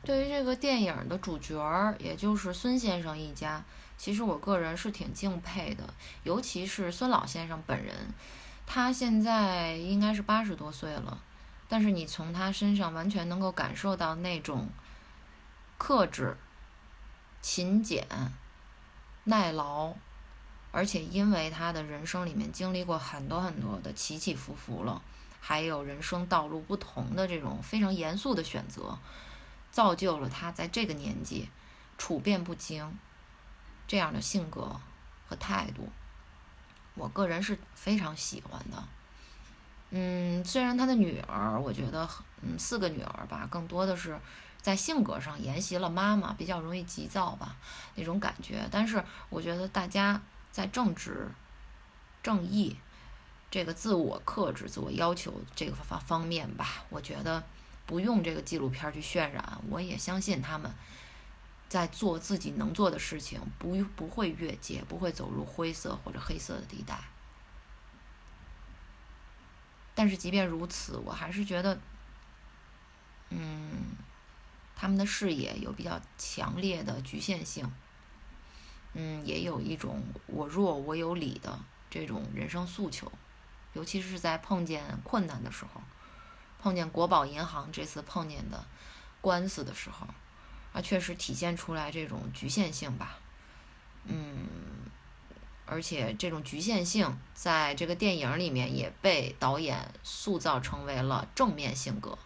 [0.04, 3.64] 对于这个电影的主角，也就是孙先生一家，
[3.98, 5.92] 其实我个人是挺敬佩的，
[6.24, 7.96] 尤其是孙老先生本人，
[8.68, 11.22] 他现在应该是八十多岁了，
[11.68, 14.68] 但是你从他身上完全能够感受到那种。
[15.80, 16.36] 克制、
[17.42, 18.06] 勤俭、
[19.24, 19.94] 耐劳，
[20.72, 25.02] 而且因为他的人生里面经历过很多很多的起起伏伏了，
[25.40, 29.00] 还有人生道路不同的这种非常严肃的选择，
[29.72, 31.50] 造就了他在这个年纪
[31.98, 33.00] 处变不惊
[33.88, 34.82] 这样的性格
[35.28, 35.90] 和态度。
[36.96, 38.84] 我个人是非常喜欢的。
[39.92, 42.08] 嗯，虽然他的女儿，我觉得，
[42.42, 44.20] 嗯，四个女儿吧，更多的是。
[44.62, 47.56] 在性格上沿袭了妈妈比较容易急躁吧
[47.96, 51.30] 那种感觉，但是我觉得大家在正直、
[52.22, 52.78] 正义
[53.50, 57.42] 这个自我克制、自我要求这个方方面吧，我觉得
[57.86, 60.70] 不用这个纪录片去渲染，我也相信他们
[61.70, 67.00] 在做自己能做的事情，不不会越界，不会走入灰色或者黑色的地带。
[69.96, 71.80] 但是即便如此，我还是觉得，
[73.30, 73.96] 嗯。
[74.82, 77.70] 他们的视野有比较强烈的局限性，
[78.94, 81.60] 嗯，也有一种我弱我有理的
[81.90, 83.12] 这种人生诉求，
[83.74, 85.82] 尤其是在碰见困难的时候，
[86.62, 88.66] 碰见国宝银行这次碰见的
[89.20, 90.08] 官司的时候，
[90.72, 93.20] 啊，确实体现出来这种局限性吧，
[94.06, 94.48] 嗯，
[95.66, 102.18] 而且这种局限性在这个电影里面也被导演塑造成为了正面性格。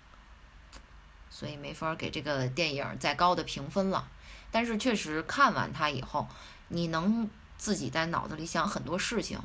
[1.36, 4.08] 所以没法给这个电影再高的评分了，
[4.52, 6.28] 但是确实看完它以后，
[6.68, 7.28] 你能
[7.58, 9.40] 自己在脑子里想很多事情，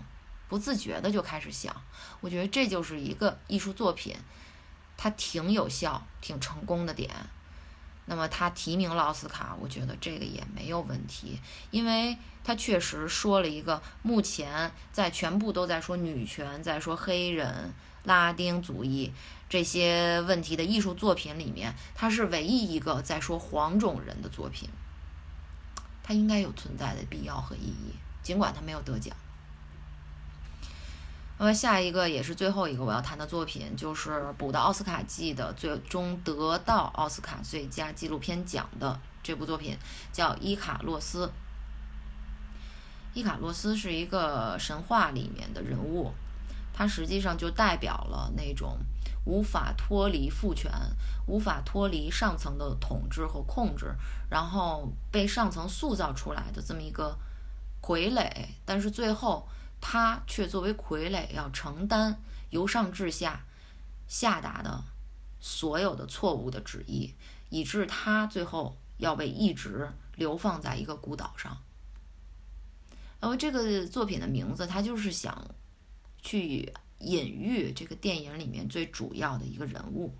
[0.50, 1.74] 不自觉的就开始想。
[2.20, 4.14] 我觉得这就是一个艺术作品，
[4.98, 7.10] 它挺有效、挺成功的点。
[8.04, 17.72] 那么它提名了奥斯卡，我觉得这个也没有问题，因为它确实说了一个目前在全部都在说女权、在说黑人、
[18.04, 19.10] 拉丁主义
[19.48, 24.68] 这些问题的艺术作品里面，他是唯一一个在说黄种人的作品，
[26.02, 29.16] 他应该有存在的必要和意义，尽管他没有得奖。
[31.38, 39.78] 那么下一个也是最后一个我要谈的作品，就是补的奥斯卡季的，最终得到奥斯卡最佳纪录片奖的这部作品，
[40.12, 41.26] 叫《伊卡洛斯》。
[43.14, 46.12] 伊卡洛斯是一个神话里面的人物，
[46.78, 48.78] 它实际上就代表了那种
[49.24, 50.70] 无法脱离父权、
[51.26, 53.92] 无法脱离上层的统治和控制，
[54.30, 57.18] 然后被上层塑造出来的这么一个
[57.82, 58.30] 傀儡，
[58.64, 59.48] 但是最后。
[59.80, 62.20] 他却作为傀儡，要承担
[62.50, 63.44] 由上至下
[64.08, 64.82] 下达的
[65.38, 67.14] 所有的错误的旨意，
[67.48, 71.56] 以致他最后要被一直流放在一个孤岛上。
[73.20, 75.48] 然后这个作品的名字，他就是想
[76.28, 80.12] 去隐喻这个电影里面最主要的一个人物。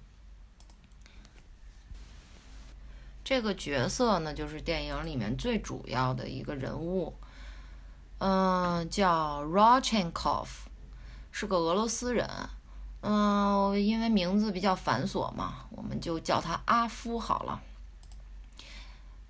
[3.23, 7.15] 这个角色呢，就是电影里面最主要的一个人物。
[8.21, 10.47] 嗯，叫 Rochenkov，
[11.31, 12.27] 是个俄罗斯人。
[13.03, 17.61] 嗯，因为名字比较繁琐嘛，我们就叫他阿夫好了。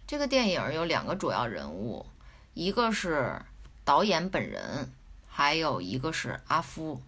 [0.06, 2.06] 这个电影有两个主要人物，
[2.54, 3.42] 一个是
[3.84, 4.92] 导演本人，
[5.38, 7.00] 还有一个是阿夫。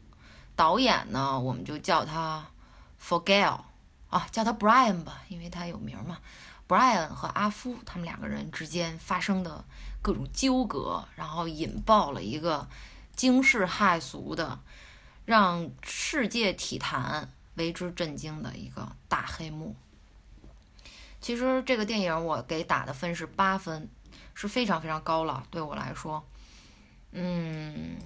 [0.55, 2.47] 导演呢，我们就叫他
[3.03, 3.62] Forgel
[4.09, 6.18] 啊，叫他 Brian 吧，因为他有名嘛。
[6.68, 9.64] Brian 和阿夫他们两个人之间发生的。
[10.01, 12.68] 各种纠葛，然后引爆了一个
[13.16, 14.61] 惊世骇俗的，
[15.24, 19.74] 让世界体坛为之震惊的一个大黑幕。
[21.20, 23.91] 其实这个电影我给打的分是八分，
[24.35, 26.24] 是非常非常高了，对我来说。
[27.12, 27.99] 嗯，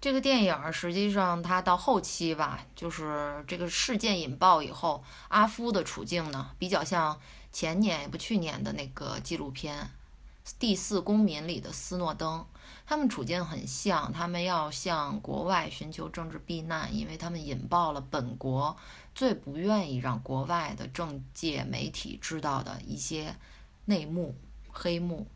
[0.00, 7.20] 这个电影实际上它到后期吧，就是这个事件引爆以后，阿夫的处境呢，比较像
[7.52, 9.90] 前年也不去年的那个纪录片。
[10.58, 12.44] 第四公民里的斯诺登，
[12.86, 18.74] 他们处境很像，他们要向国外寻求政治避难，因为他们引爆了本国
[19.14, 23.36] 最不愿意让国外的政界媒体知道的一些
[23.84, 24.34] 内幕
[24.72, 25.26] 黑幕。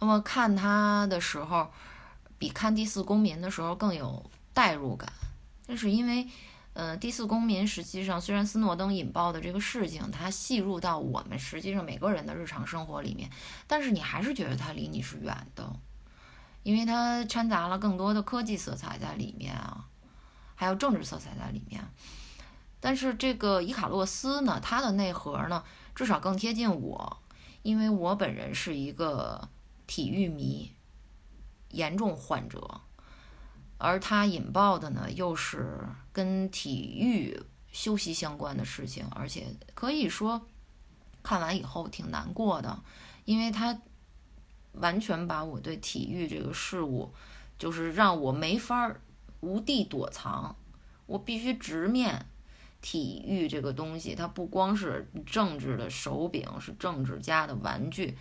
[0.00, 1.70] 那么看他的时候，
[2.44, 4.22] 比看第四公民的时候更有
[4.52, 5.10] 代入感，
[5.66, 6.28] 那是因为。
[6.74, 13.30] 呃，第四公民实际上虽然斯诺登引爆的这个事情，它细入到我们实际上每个人的日常生活里面，
[13.68, 15.72] 但是你还是觉得它离你是远的，
[16.64, 19.86] 因为它掺杂了更多的科技色彩在里面啊，
[20.56, 21.80] 还有政治色彩在里面。
[22.80, 25.62] 但是这个伊卡洛斯呢，它的内核呢，
[25.94, 27.18] 至少更贴近我，
[27.62, 29.48] 因为我本人是一个
[29.86, 30.73] 体育迷，
[31.74, 32.80] 严重患者。
[33.76, 35.80] 而他引爆的呢，又是
[36.12, 37.38] 跟体育
[37.70, 40.46] 休息相关的事情，而且可以说
[41.22, 42.82] 看完以后挺难过的，
[43.24, 43.78] 因为他
[44.74, 47.12] 完全把我对体育这个事物，
[47.58, 48.94] 就是让我没法
[49.40, 50.56] 无地躲藏，
[51.06, 52.26] 我必须直面
[52.80, 54.14] 体育这个东西。
[54.14, 58.16] 它不光是政治的手柄，是政治家的玩具，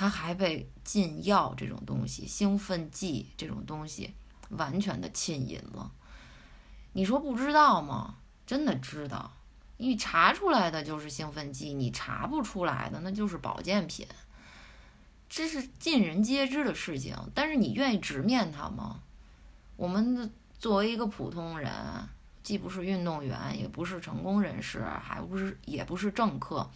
[0.00, 4.14] 他还被禁药这种东西、兴奋剂这种东西。
[4.48, 5.92] 完全的浸淫了，
[6.94, 8.16] 你说不知道吗？
[8.46, 9.30] 真的知道，
[9.76, 14.06] 你查出来的就是兴奋剂，你查不出来的那就是保健品，
[15.28, 17.14] 这是尽人皆知的事情。
[17.34, 19.02] 但是你愿意直面它吗？
[19.76, 21.70] 我们作为一个普通人，
[22.50, 26.68] 既不是运动员，也不是成功人士，还不是也不是政客，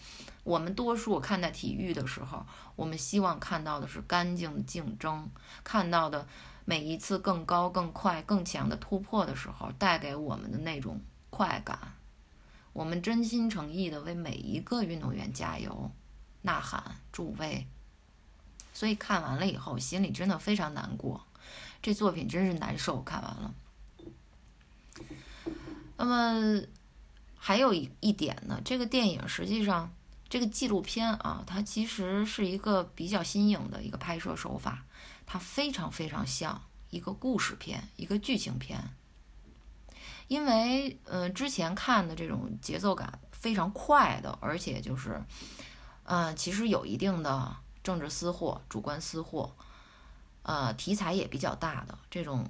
[0.45, 2.47] 我们多数看待体育的时候，
[2.77, 5.29] 我们希望看到的是干净竞争，
[5.65, 6.29] 看到的。
[6.65, 11.77] 每一次更高、更快、更强的突破的时候，带给我们的那种快感，
[12.73, 15.91] 我们真心诚意的为每一个运动员加油、
[16.43, 17.67] 呐喊、助威。
[18.73, 21.27] 所以看完了以后，心里真的非常难过，
[21.83, 23.03] 这作品真是难受。
[23.03, 23.53] 看完了，
[25.97, 26.63] 那么
[27.37, 29.93] 还有一一点呢，这个电影实际上，
[30.29, 34.85] 这个纪录片啊，它其实是一个比较新颖的一个拍摄手法。
[35.27, 38.79] 它非常非常像一个故事片，一个剧情片，
[40.29, 45.25] 因为呃之前看的这种节奏感非常快的，而且就是，
[46.03, 49.57] 呃其实有一定的政治私货、主观私货，
[50.43, 52.47] 呃题材也比较大的这种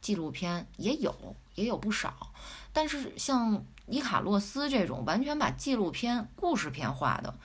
[0.00, 2.31] 纪录片也有，也有不少，
[2.72, 7.38] 但是像伊卡洛斯这种完全把纪录片故事片化的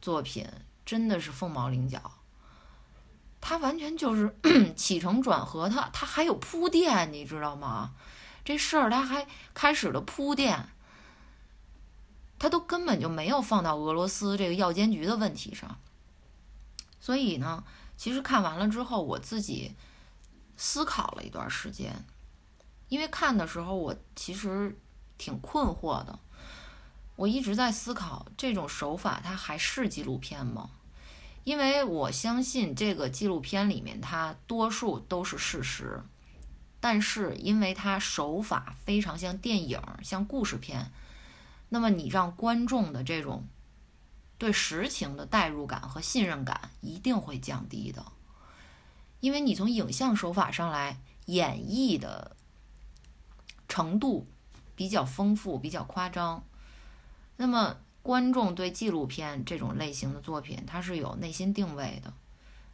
[0.00, 0.46] 作品，
[0.84, 2.18] 真的是凤毛麟角。
[3.40, 4.36] 他完全就是
[4.76, 7.94] 起承转合，他他还有铺垫，你知道吗？
[8.44, 10.68] 这事儿他还开始了铺垫，
[12.38, 15.78] 他都根本就没有放到俄罗斯这个药监局的问题上。
[17.00, 17.64] 所以呢，
[17.96, 19.74] 其实看完了之后，我自己
[20.56, 22.04] 思考了一段时间，
[22.92, 24.76] 因为看的时候我其实
[25.16, 26.18] 挺困惑的，
[27.16, 30.68] 我一直在思考这种手法它还是纪录片吗？
[31.42, 36.02] 因为我相信这个纪录片里面它多数都是事实，
[36.80, 40.92] 但是因为它手法非常像电影、像故事片，
[41.70, 43.48] 那么你让观众的这种
[44.36, 48.04] 对实情的代入感和信任感一定会降低的，
[49.20, 52.36] 因为你从影像手法上来演绎的
[53.72, 54.26] 程度
[54.76, 56.44] 比较丰富、比较夸张，
[57.36, 57.78] 那么。
[58.04, 62.12] 观众对纪录片这种类型的作品，它是有内心定位的。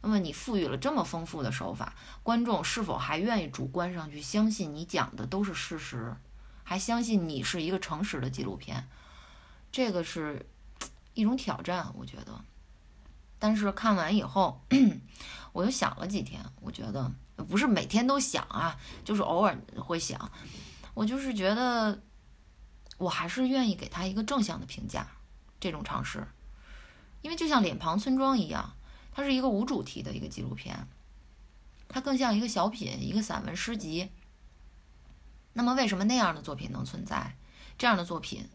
[0.01, 1.93] 那么你赋予了这么丰富的手法，
[2.23, 6.15] 观众是否还愿意主观上去相信你讲的都是事实，
[6.63, 8.87] 还相信你是一个诚实的纪录片？
[9.71, 10.47] 这个是
[11.13, 12.43] 一种挑战，我觉得。
[13.37, 14.59] 但是看完以后，
[15.53, 17.11] 我又想了几天，我觉得
[17.47, 18.75] 不是每天都想啊，
[19.05, 20.31] 就是偶尔会想。
[20.93, 22.01] 我就是觉得，
[22.97, 25.07] 我还是愿意给他一个正向的评价。
[25.59, 26.25] 这种尝试，
[27.21, 28.77] 因为就像脸庞村庄一样，
[29.11, 30.87] 它是一个无主题的一个纪录片，
[31.89, 34.09] 它更像一个小品、一个散文诗集。
[35.51, 37.35] 那么，为什么那样的作品能存在？
[37.77, 38.47] 这样的作品，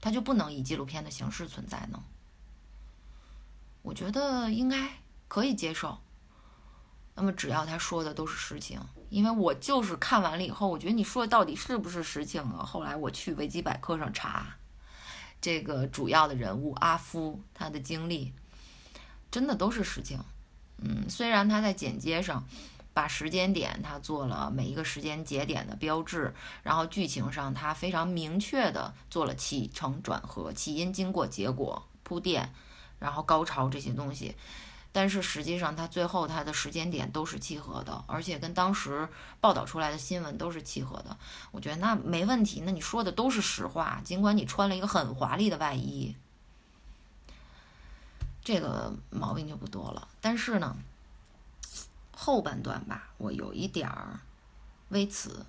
[0.00, 2.02] 它就不能以纪录片的形式存在呢？
[3.82, 4.90] 我觉得应该
[5.28, 6.00] 可以接受。
[7.20, 12.64] 那么，只要他说的都是实情，因为我就是看完了以后，我觉得你说的到底是不是实情啊？
[12.64, 14.56] 后来我去维基百科上查。
[15.38, 18.32] 这个主要的人物阿夫，他的经历
[19.30, 20.18] 真的都是实情。
[20.78, 22.42] 嗯，虽然他在剪接上
[22.94, 32.54] 把时间点他做了每一个时间节点的标志，然后剧情上他非常明确的做了起承转合、起因、经过、结果铺垫，
[32.98, 34.34] 然后高潮这些东西。
[34.92, 39.08] 但是实际上，它最后它的时间点都是契合的，而且跟当时
[39.40, 41.16] 报道出来的新闻都是契合的。
[41.52, 46.16] 我觉得那没问题，那你说的都是实话，尽管你穿了一个很华丽的外衣，
[48.42, 50.08] 这个毛病就不多了。
[50.20, 50.76] 但是呢，
[52.10, 54.18] 后半段吧，我有一点儿
[54.88, 55.46] 微词，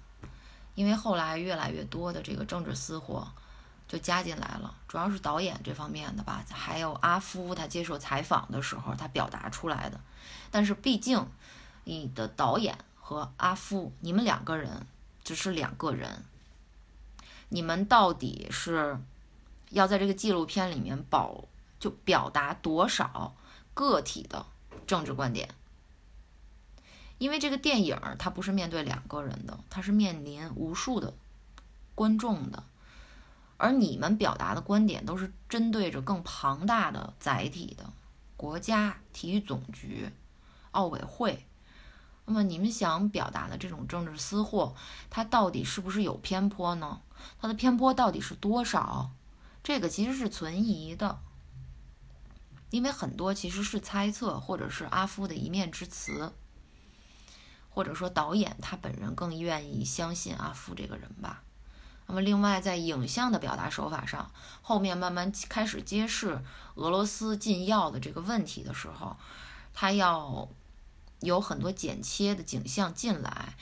[0.75, 3.27] 因为后来越来越多的这个政治私货。
[3.91, 9.99] 就加进来了，主要是导演这方面的吧，还有阿夫他接受采访的时候他表达出来的。
[10.49, 11.27] 但是毕竟，
[11.83, 14.87] 你的导演和阿夫，你们两个人
[15.25, 16.23] 只是两个人，
[17.49, 18.97] 你们到底是
[19.71, 21.43] 要在这个纪录片里面保
[21.77, 23.35] 就表达多少
[23.73, 24.45] 个体的
[24.87, 25.49] 政治观点？
[27.17, 31.13] 因为这个电影它不是面对两个人的，它是面临无数的
[31.93, 32.63] 观众的。
[33.61, 37.93] 而你们表达的观点都是针对着更庞大的载体的
[38.35, 40.09] 国家体育总局、
[40.71, 41.45] 奥委会。
[42.25, 44.73] 那么你们想表达的这种政治私货，
[45.11, 47.01] 它到底是不是有偏颇呢？
[47.39, 49.11] 它的偏颇到底是多少？
[49.63, 51.19] 这个其实是存疑的，
[52.71, 56.33] 因为很多其实是猜测，或者是阿夫的一面之词，
[57.69, 61.43] 或者说导演他本人更愿意相信阿夫这个人吧。
[62.11, 64.29] 那么，另外在影像的表达手法上，
[64.61, 66.37] 后面慢慢开始揭示
[66.75, 69.15] 俄罗斯禁药的这个问题的时候，
[69.73, 70.49] 他要
[71.21, 73.55] 有很多剪切的景象进来，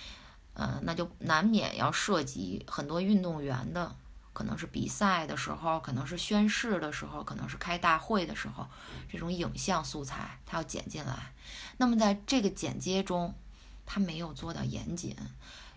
[0.55, 3.95] 呃，那就难免要涉及很多运动员的，
[4.33, 8.65] 可能是比赛的时候，可能是宣誓的时候，可能是开大会的时候，
[9.11, 11.33] 这种影像素材他要剪进来。
[11.77, 13.35] 那么在这个剪接中，
[13.85, 15.15] 他没有做到严谨，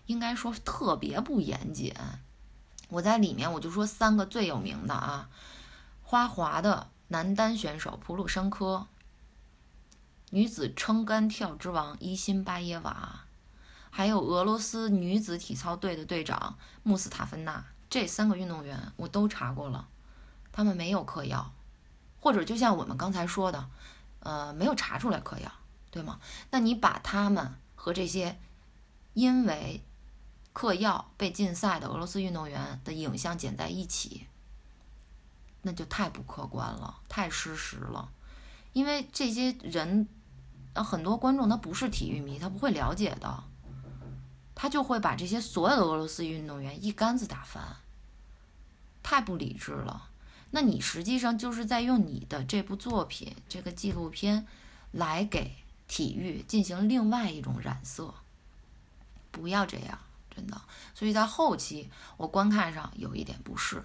[0.07, 1.93] 应该说特别不严谨。
[2.93, 5.27] 我在里面我就说三个最有名的啊，
[6.03, 8.85] 花滑的男单选手普鲁申科，
[10.29, 13.21] 女子撑杆跳之王伊辛巴耶娃，
[13.89, 19.87] 还有俄罗斯女子体操队的队长穆斯塔芬娜，这三个运动员我都查过了，
[20.51, 21.51] 他们没有嗑药，
[22.19, 23.67] 或者就像我们刚才说的，
[24.19, 25.51] 呃，没有查出来嗑药，
[25.89, 26.19] 对吗？
[26.51, 28.37] 那你把他们和这些
[29.13, 29.83] 因为。
[30.53, 34.27] 嗑药被禁赛的俄罗斯运动员的影像剪在一起，
[35.63, 38.09] 那就太不客观了，太失实了。
[38.71, 40.07] 因为这些人，
[40.73, 43.43] 呃，很多观众他不是体育迷，他不会了解的。
[44.55, 47.77] 他就会把这些所有的俄罗斯运动员一竿子打翻，
[49.01, 50.09] 太不理智了。
[50.51, 54.45] 那你实际上就是在用你的这部作品、这个纪录片
[54.91, 55.55] 来给
[55.87, 58.13] 体育进行另外一种染色。
[59.31, 59.97] 不要这样，
[60.35, 60.59] 真的。
[60.93, 63.83] 所以在后期我观看上有一点不适，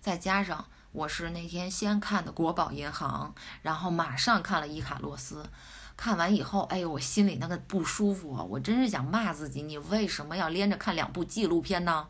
[0.00, 5.48] 再加上我是那天先看的国宝银行，然后马上看了伊卡洛斯。
[5.96, 8.42] 看完以后，哎呦，我心里那个不舒服啊！
[8.42, 12.08] 我真是想骂自己，你为什么要连着看两部纪录片呢？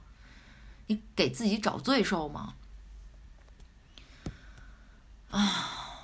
[0.89, 2.55] 你给自己找罪受吗？
[5.31, 6.01] 啊！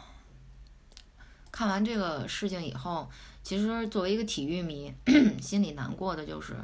[1.50, 3.10] 看完这个事情以后，
[3.42, 4.94] 其实作为一个体育迷，
[5.42, 6.56] 心里难过的就是，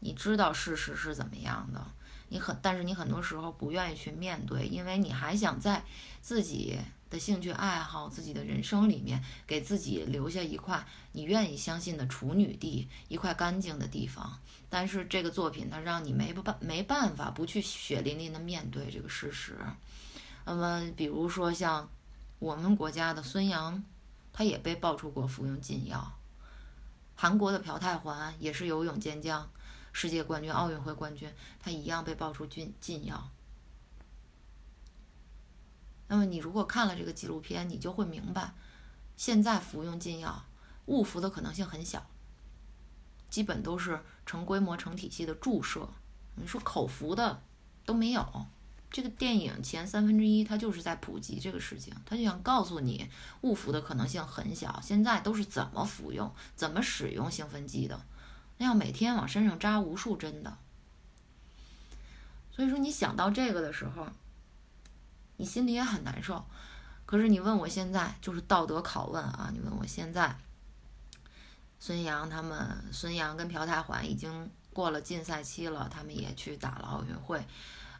[0.00, 1.86] 你知道事实是怎么样的，
[2.28, 5.84] 你很，但是你很多时候不愿意去面对，因为你还想在
[6.20, 6.78] 自己。
[7.10, 14.38] 的兴趣爱好，自己的人生里面，给自己留下一块你愿意相信的处女地，一块干净的地方。
[14.68, 19.56] 但是这个作品它让你没办没办法不去血淋淋的面对这个事实。
[20.44, 21.88] 那么，比如说像
[22.38, 23.82] 我们国家的孙杨，
[24.30, 26.12] 他也被爆出过服用禁药；
[27.14, 29.50] 韩国的朴泰桓也是游泳健将，
[30.00, 31.28] 世界冠军、奥运会冠军，
[31.58, 33.30] 他一样被爆出禁禁药。
[36.06, 38.54] 那么你如果看了这个纪录片，你就会明白，
[39.16, 40.44] 现在服用禁药
[40.86, 42.06] 误服的可能性很小，
[43.28, 45.88] 基本都是成规模、成体系的注射。
[46.36, 47.42] 你说口服的
[47.84, 48.46] 都没有。
[48.92, 54.80] 这个电影前三分之一它就是在普及这个事情，他就想告诉你误服的可能性很小。
[54.80, 58.00] 现在都是怎么服用、怎么使用兴奋剂的，
[58.58, 60.58] 那要每天往身上扎无数针的。
[62.52, 64.06] 所以说你想到这个的时候。
[65.40, 66.44] 你心里也很难受，
[67.06, 69.50] 可是你问我现在就是道德拷问啊！
[69.52, 70.36] 你问我现在，
[71.78, 77.46] 孙杨他们，孙杨跟朴泰桓已经过了禁赛期了，他们也去打了奥运会，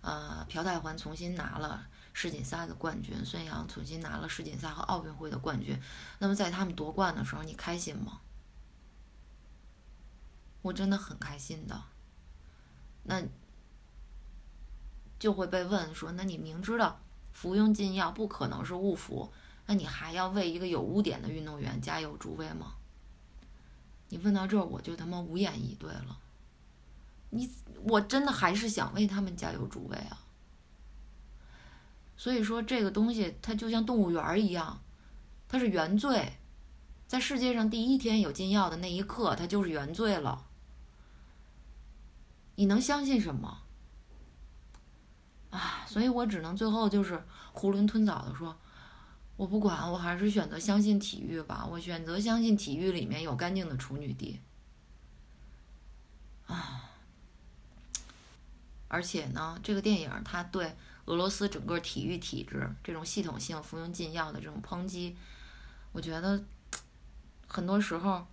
[0.00, 5.80] 呃，朴泰桓重新拿了世锦赛的冠军，孙杨重新拿了世锦赛和奥运会的冠军。
[6.18, 8.18] 那么在他们夺冠的时候，你开心吗？
[10.62, 11.82] 我真的很开心的。
[13.04, 13.22] 那
[15.18, 17.00] 就会被问说，那你明知道？
[17.32, 19.32] 服用禁药不可能是误服，
[19.66, 22.74] 那你还要为一个有污点的运动员加油助威吗？
[24.08, 26.18] 你问到这儿，我就他妈无言以对了。
[27.30, 27.48] 你
[27.84, 30.18] 我真的还是想为他们加油助威啊。
[32.16, 34.82] 所以说这个东西它就像动物园一样，
[35.46, 36.32] 它是原罪，
[37.06, 40.47] 在世界上第一天有禁药的那一刻，它就是原罪了。
[42.58, 43.62] 你能相信什么？
[45.50, 47.14] 啊，所以我只能最后就是
[47.54, 48.58] 囫囵吞枣的说，
[49.36, 51.64] 我不管，我还是选择相信体育吧。
[51.70, 54.40] 我选择相信体育里面有干净的处女地。
[56.48, 56.90] 啊，
[58.88, 65.16] 而且呢，这个电影它对俄罗斯整个体育体制这种系统性服用禁药的这种抨击，
[65.92, 66.44] 我觉得
[67.46, 68.26] 很多时候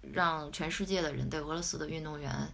[0.00, 2.50] 让全世界的人对俄罗斯的运动员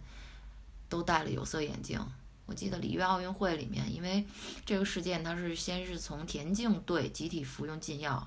[0.95, 1.99] 都戴了有色眼镜。
[2.45, 4.25] 我记得里约奥运会里面，因为
[4.65, 8.25] 这个事件它是先是从田径队集体服用禁药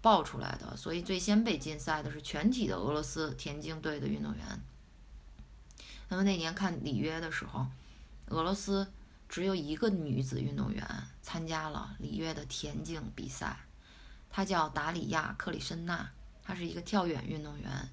[0.00, 4.42] 爆出来的，所以最先被禁赛的是全体的俄罗斯田径队的运动员。
[6.08, 7.68] 那么那年看里约的时候，
[8.30, 8.90] 俄罗斯
[9.28, 10.84] 只有一个女子运动员
[11.22, 13.60] 参加了里约的田径比赛，
[14.28, 16.10] 她叫达里亚·克里申娜，
[16.42, 17.88] 她是一个跳远运动员。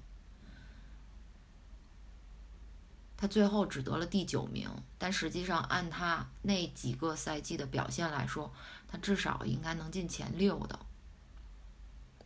[3.16, 8.52] 他最后只得了第九名，但实际上按他那几个赛季的表现来说，
[8.86, 10.78] 他至少应该能进前六的。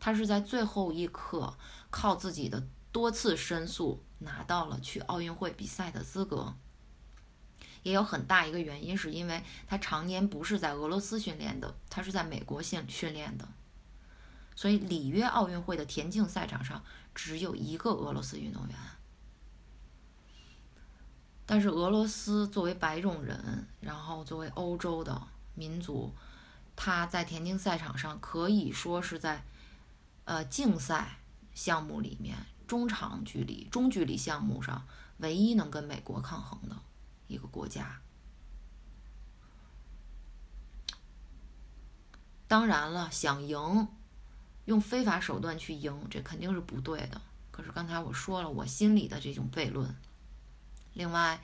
[0.01, 1.57] 他是在最后一刻
[1.91, 6.55] 靠自己的多次申诉拿到了去奥运会比赛的资格。
[7.83, 13.49] 也有很大一个原因是因为他常年不是在俄罗斯训练的，他是在美国训训练的，
[14.57, 16.83] 所以里约奥运会的田径赛场上
[17.15, 18.77] 只有一个俄罗斯运动员。
[21.51, 25.21] 但是俄罗斯作为白种人，然后作为欧洲的
[25.57, 26.15] 民族，
[26.77, 29.45] 他在田径赛场上可以说是在，
[30.27, 31.19] 呃，竞赛
[31.53, 32.37] 项目里面
[32.69, 34.87] 中长距离、中距离项目上
[35.17, 36.77] 唯一能跟美国抗衡的
[37.27, 38.01] 一个国家。
[42.47, 43.89] 当然了，想赢，
[44.67, 47.21] 用非法手段去赢，这肯定是不对的。
[47.51, 49.93] 可是刚才我说了，我心里的这种悖论。
[50.93, 51.41] 另外，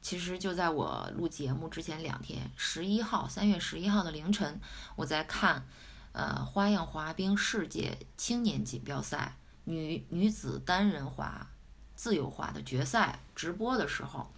[0.00, 4.60] 其实就在我录节目之前两天，十一号，三月十一号的凌晨，
[4.96, 5.66] 我在看，
[6.12, 11.48] 呃，花样滑冰世界青年锦标赛女女子单人滑
[11.94, 14.32] 自由滑的决赛直播的时候，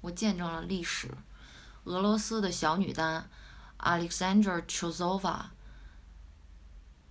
[0.00, 1.08] 我见证了历史。
[1.84, 3.30] 俄罗斯的小女单
[3.78, 5.46] Alexandra Chozova，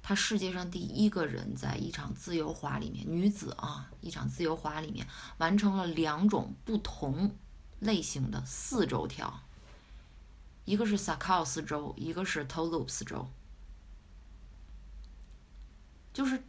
[0.08, 5.06] 她世界上第一个人在一场自由滑里面，女子啊，一场自由滑里面
[5.38, 7.36] 完成了两种不同
[7.80, 9.42] 类型的四周跳，
[10.64, 13.28] 一个是萨考斯周，一个是 Toulouse 周，
[16.14, 16.42] 就是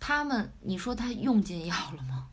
[0.00, 2.26] 他们，你说他用尽药了吗？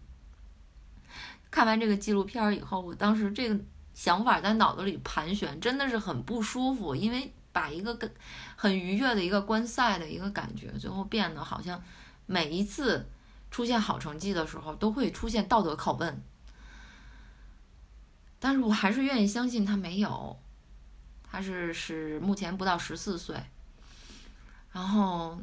[1.51, 3.63] 看完这个纪录片以后，我当时这个。
[3.91, 8.11] 想法在脑子里盘旋，真的是很不舒服，因为把一个跟
[8.55, 11.81] 很愉悦的一个观赛的一个感觉，最后变得好像
[12.25, 13.07] 每一次
[13.49, 16.21] 出现好成绩的时候都会出现道德拷问。
[18.39, 20.39] 但是我还是愿意相信他没有，
[21.23, 23.35] 他是是目前不到十四岁。
[24.71, 25.41] 然后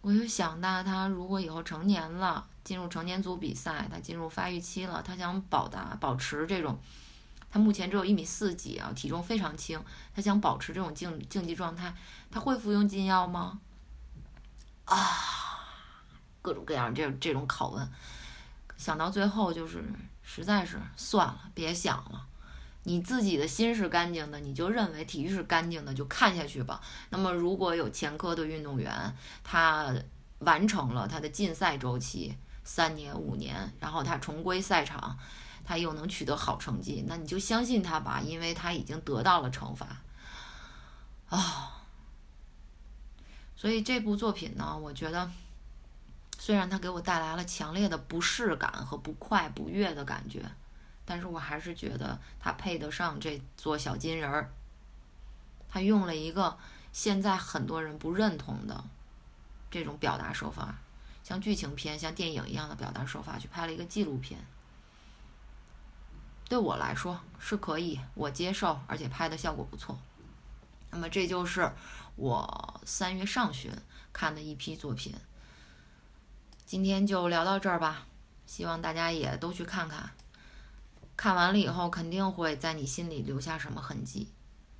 [0.00, 6.76] 我就想到，他如果以后成年了，进入成年组比赛，他进入发育期了，他想保达保持这种。
[7.52, 9.78] 他目前只有一米四几啊，体重非常轻。
[10.16, 11.94] 他想保持这种竞竞技状态，
[12.30, 13.60] 他会服用禁药吗？
[14.86, 14.96] 啊，
[16.40, 17.86] 各种各样这这种拷问，
[18.78, 19.84] 想到最后就是
[20.22, 22.26] 实在是算了，别想了。
[22.84, 26.80] 你自己的心是干净的，你就认为体育是干净的，就看下去吧。
[27.10, 29.94] 那么如果有前科的运动员，他
[30.38, 32.34] 完成了他的禁赛周期
[32.64, 35.18] 三年五年，然后他重归赛场。
[35.72, 40.02] 他又能取得好成绩，那你就相信他吧，因为他已经得到了惩罚
[41.30, 41.82] 啊。
[43.56, 45.30] 所以这部作品呢，我觉得
[46.38, 50.44] 虽然它给我带来了强烈的不适感和不快不悦的感觉，
[51.06, 54.52] 但是我还是觉得它配得上这座小金人儿。
[55.70, 56.58] 他用了一个
[56.92, 58.84] 现在很多人不认同的
[59.70, 60.74] 这种表达手法，
[61.24, 64.38] 像剧情片、像电影一样的表达手法去拍了一个纪录片。
[66.52, 69.98] 对我来说是可以，我接受，而且拍的效果不错。
[70.90, 71.72] 那么这就是
[72.14, 73.72] 我三月上旬
[74.12, 75.14] 看的一批作品。
[76.66, 78.06] 今天就聊到这儿吧，
[78.44, 80.10] 希望大家也都去看看。
[81.16, 84.30] 看完了以后，肯定会在你心里留下什么痕迹。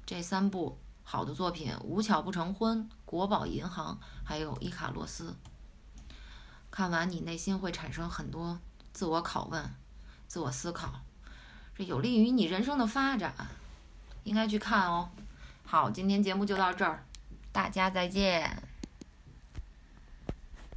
[0.04, 5.34] 这三部好的作品，《无巧不成婚》《国宝银行》还有《伊卡洛斯》，
[6.70, 8.60] 看完你内心会产生很多
[8.92, 9.74] 自我拷问、
[10.28, 11.00] 自我思考。
[11.76, 13.34] 这有利于你人生的发展，
[14.24, 15.10] 应该去看哦。
[15.64, 17.04] 好，今天节目就到这儿，
[17.50, 18.62] 大家再见。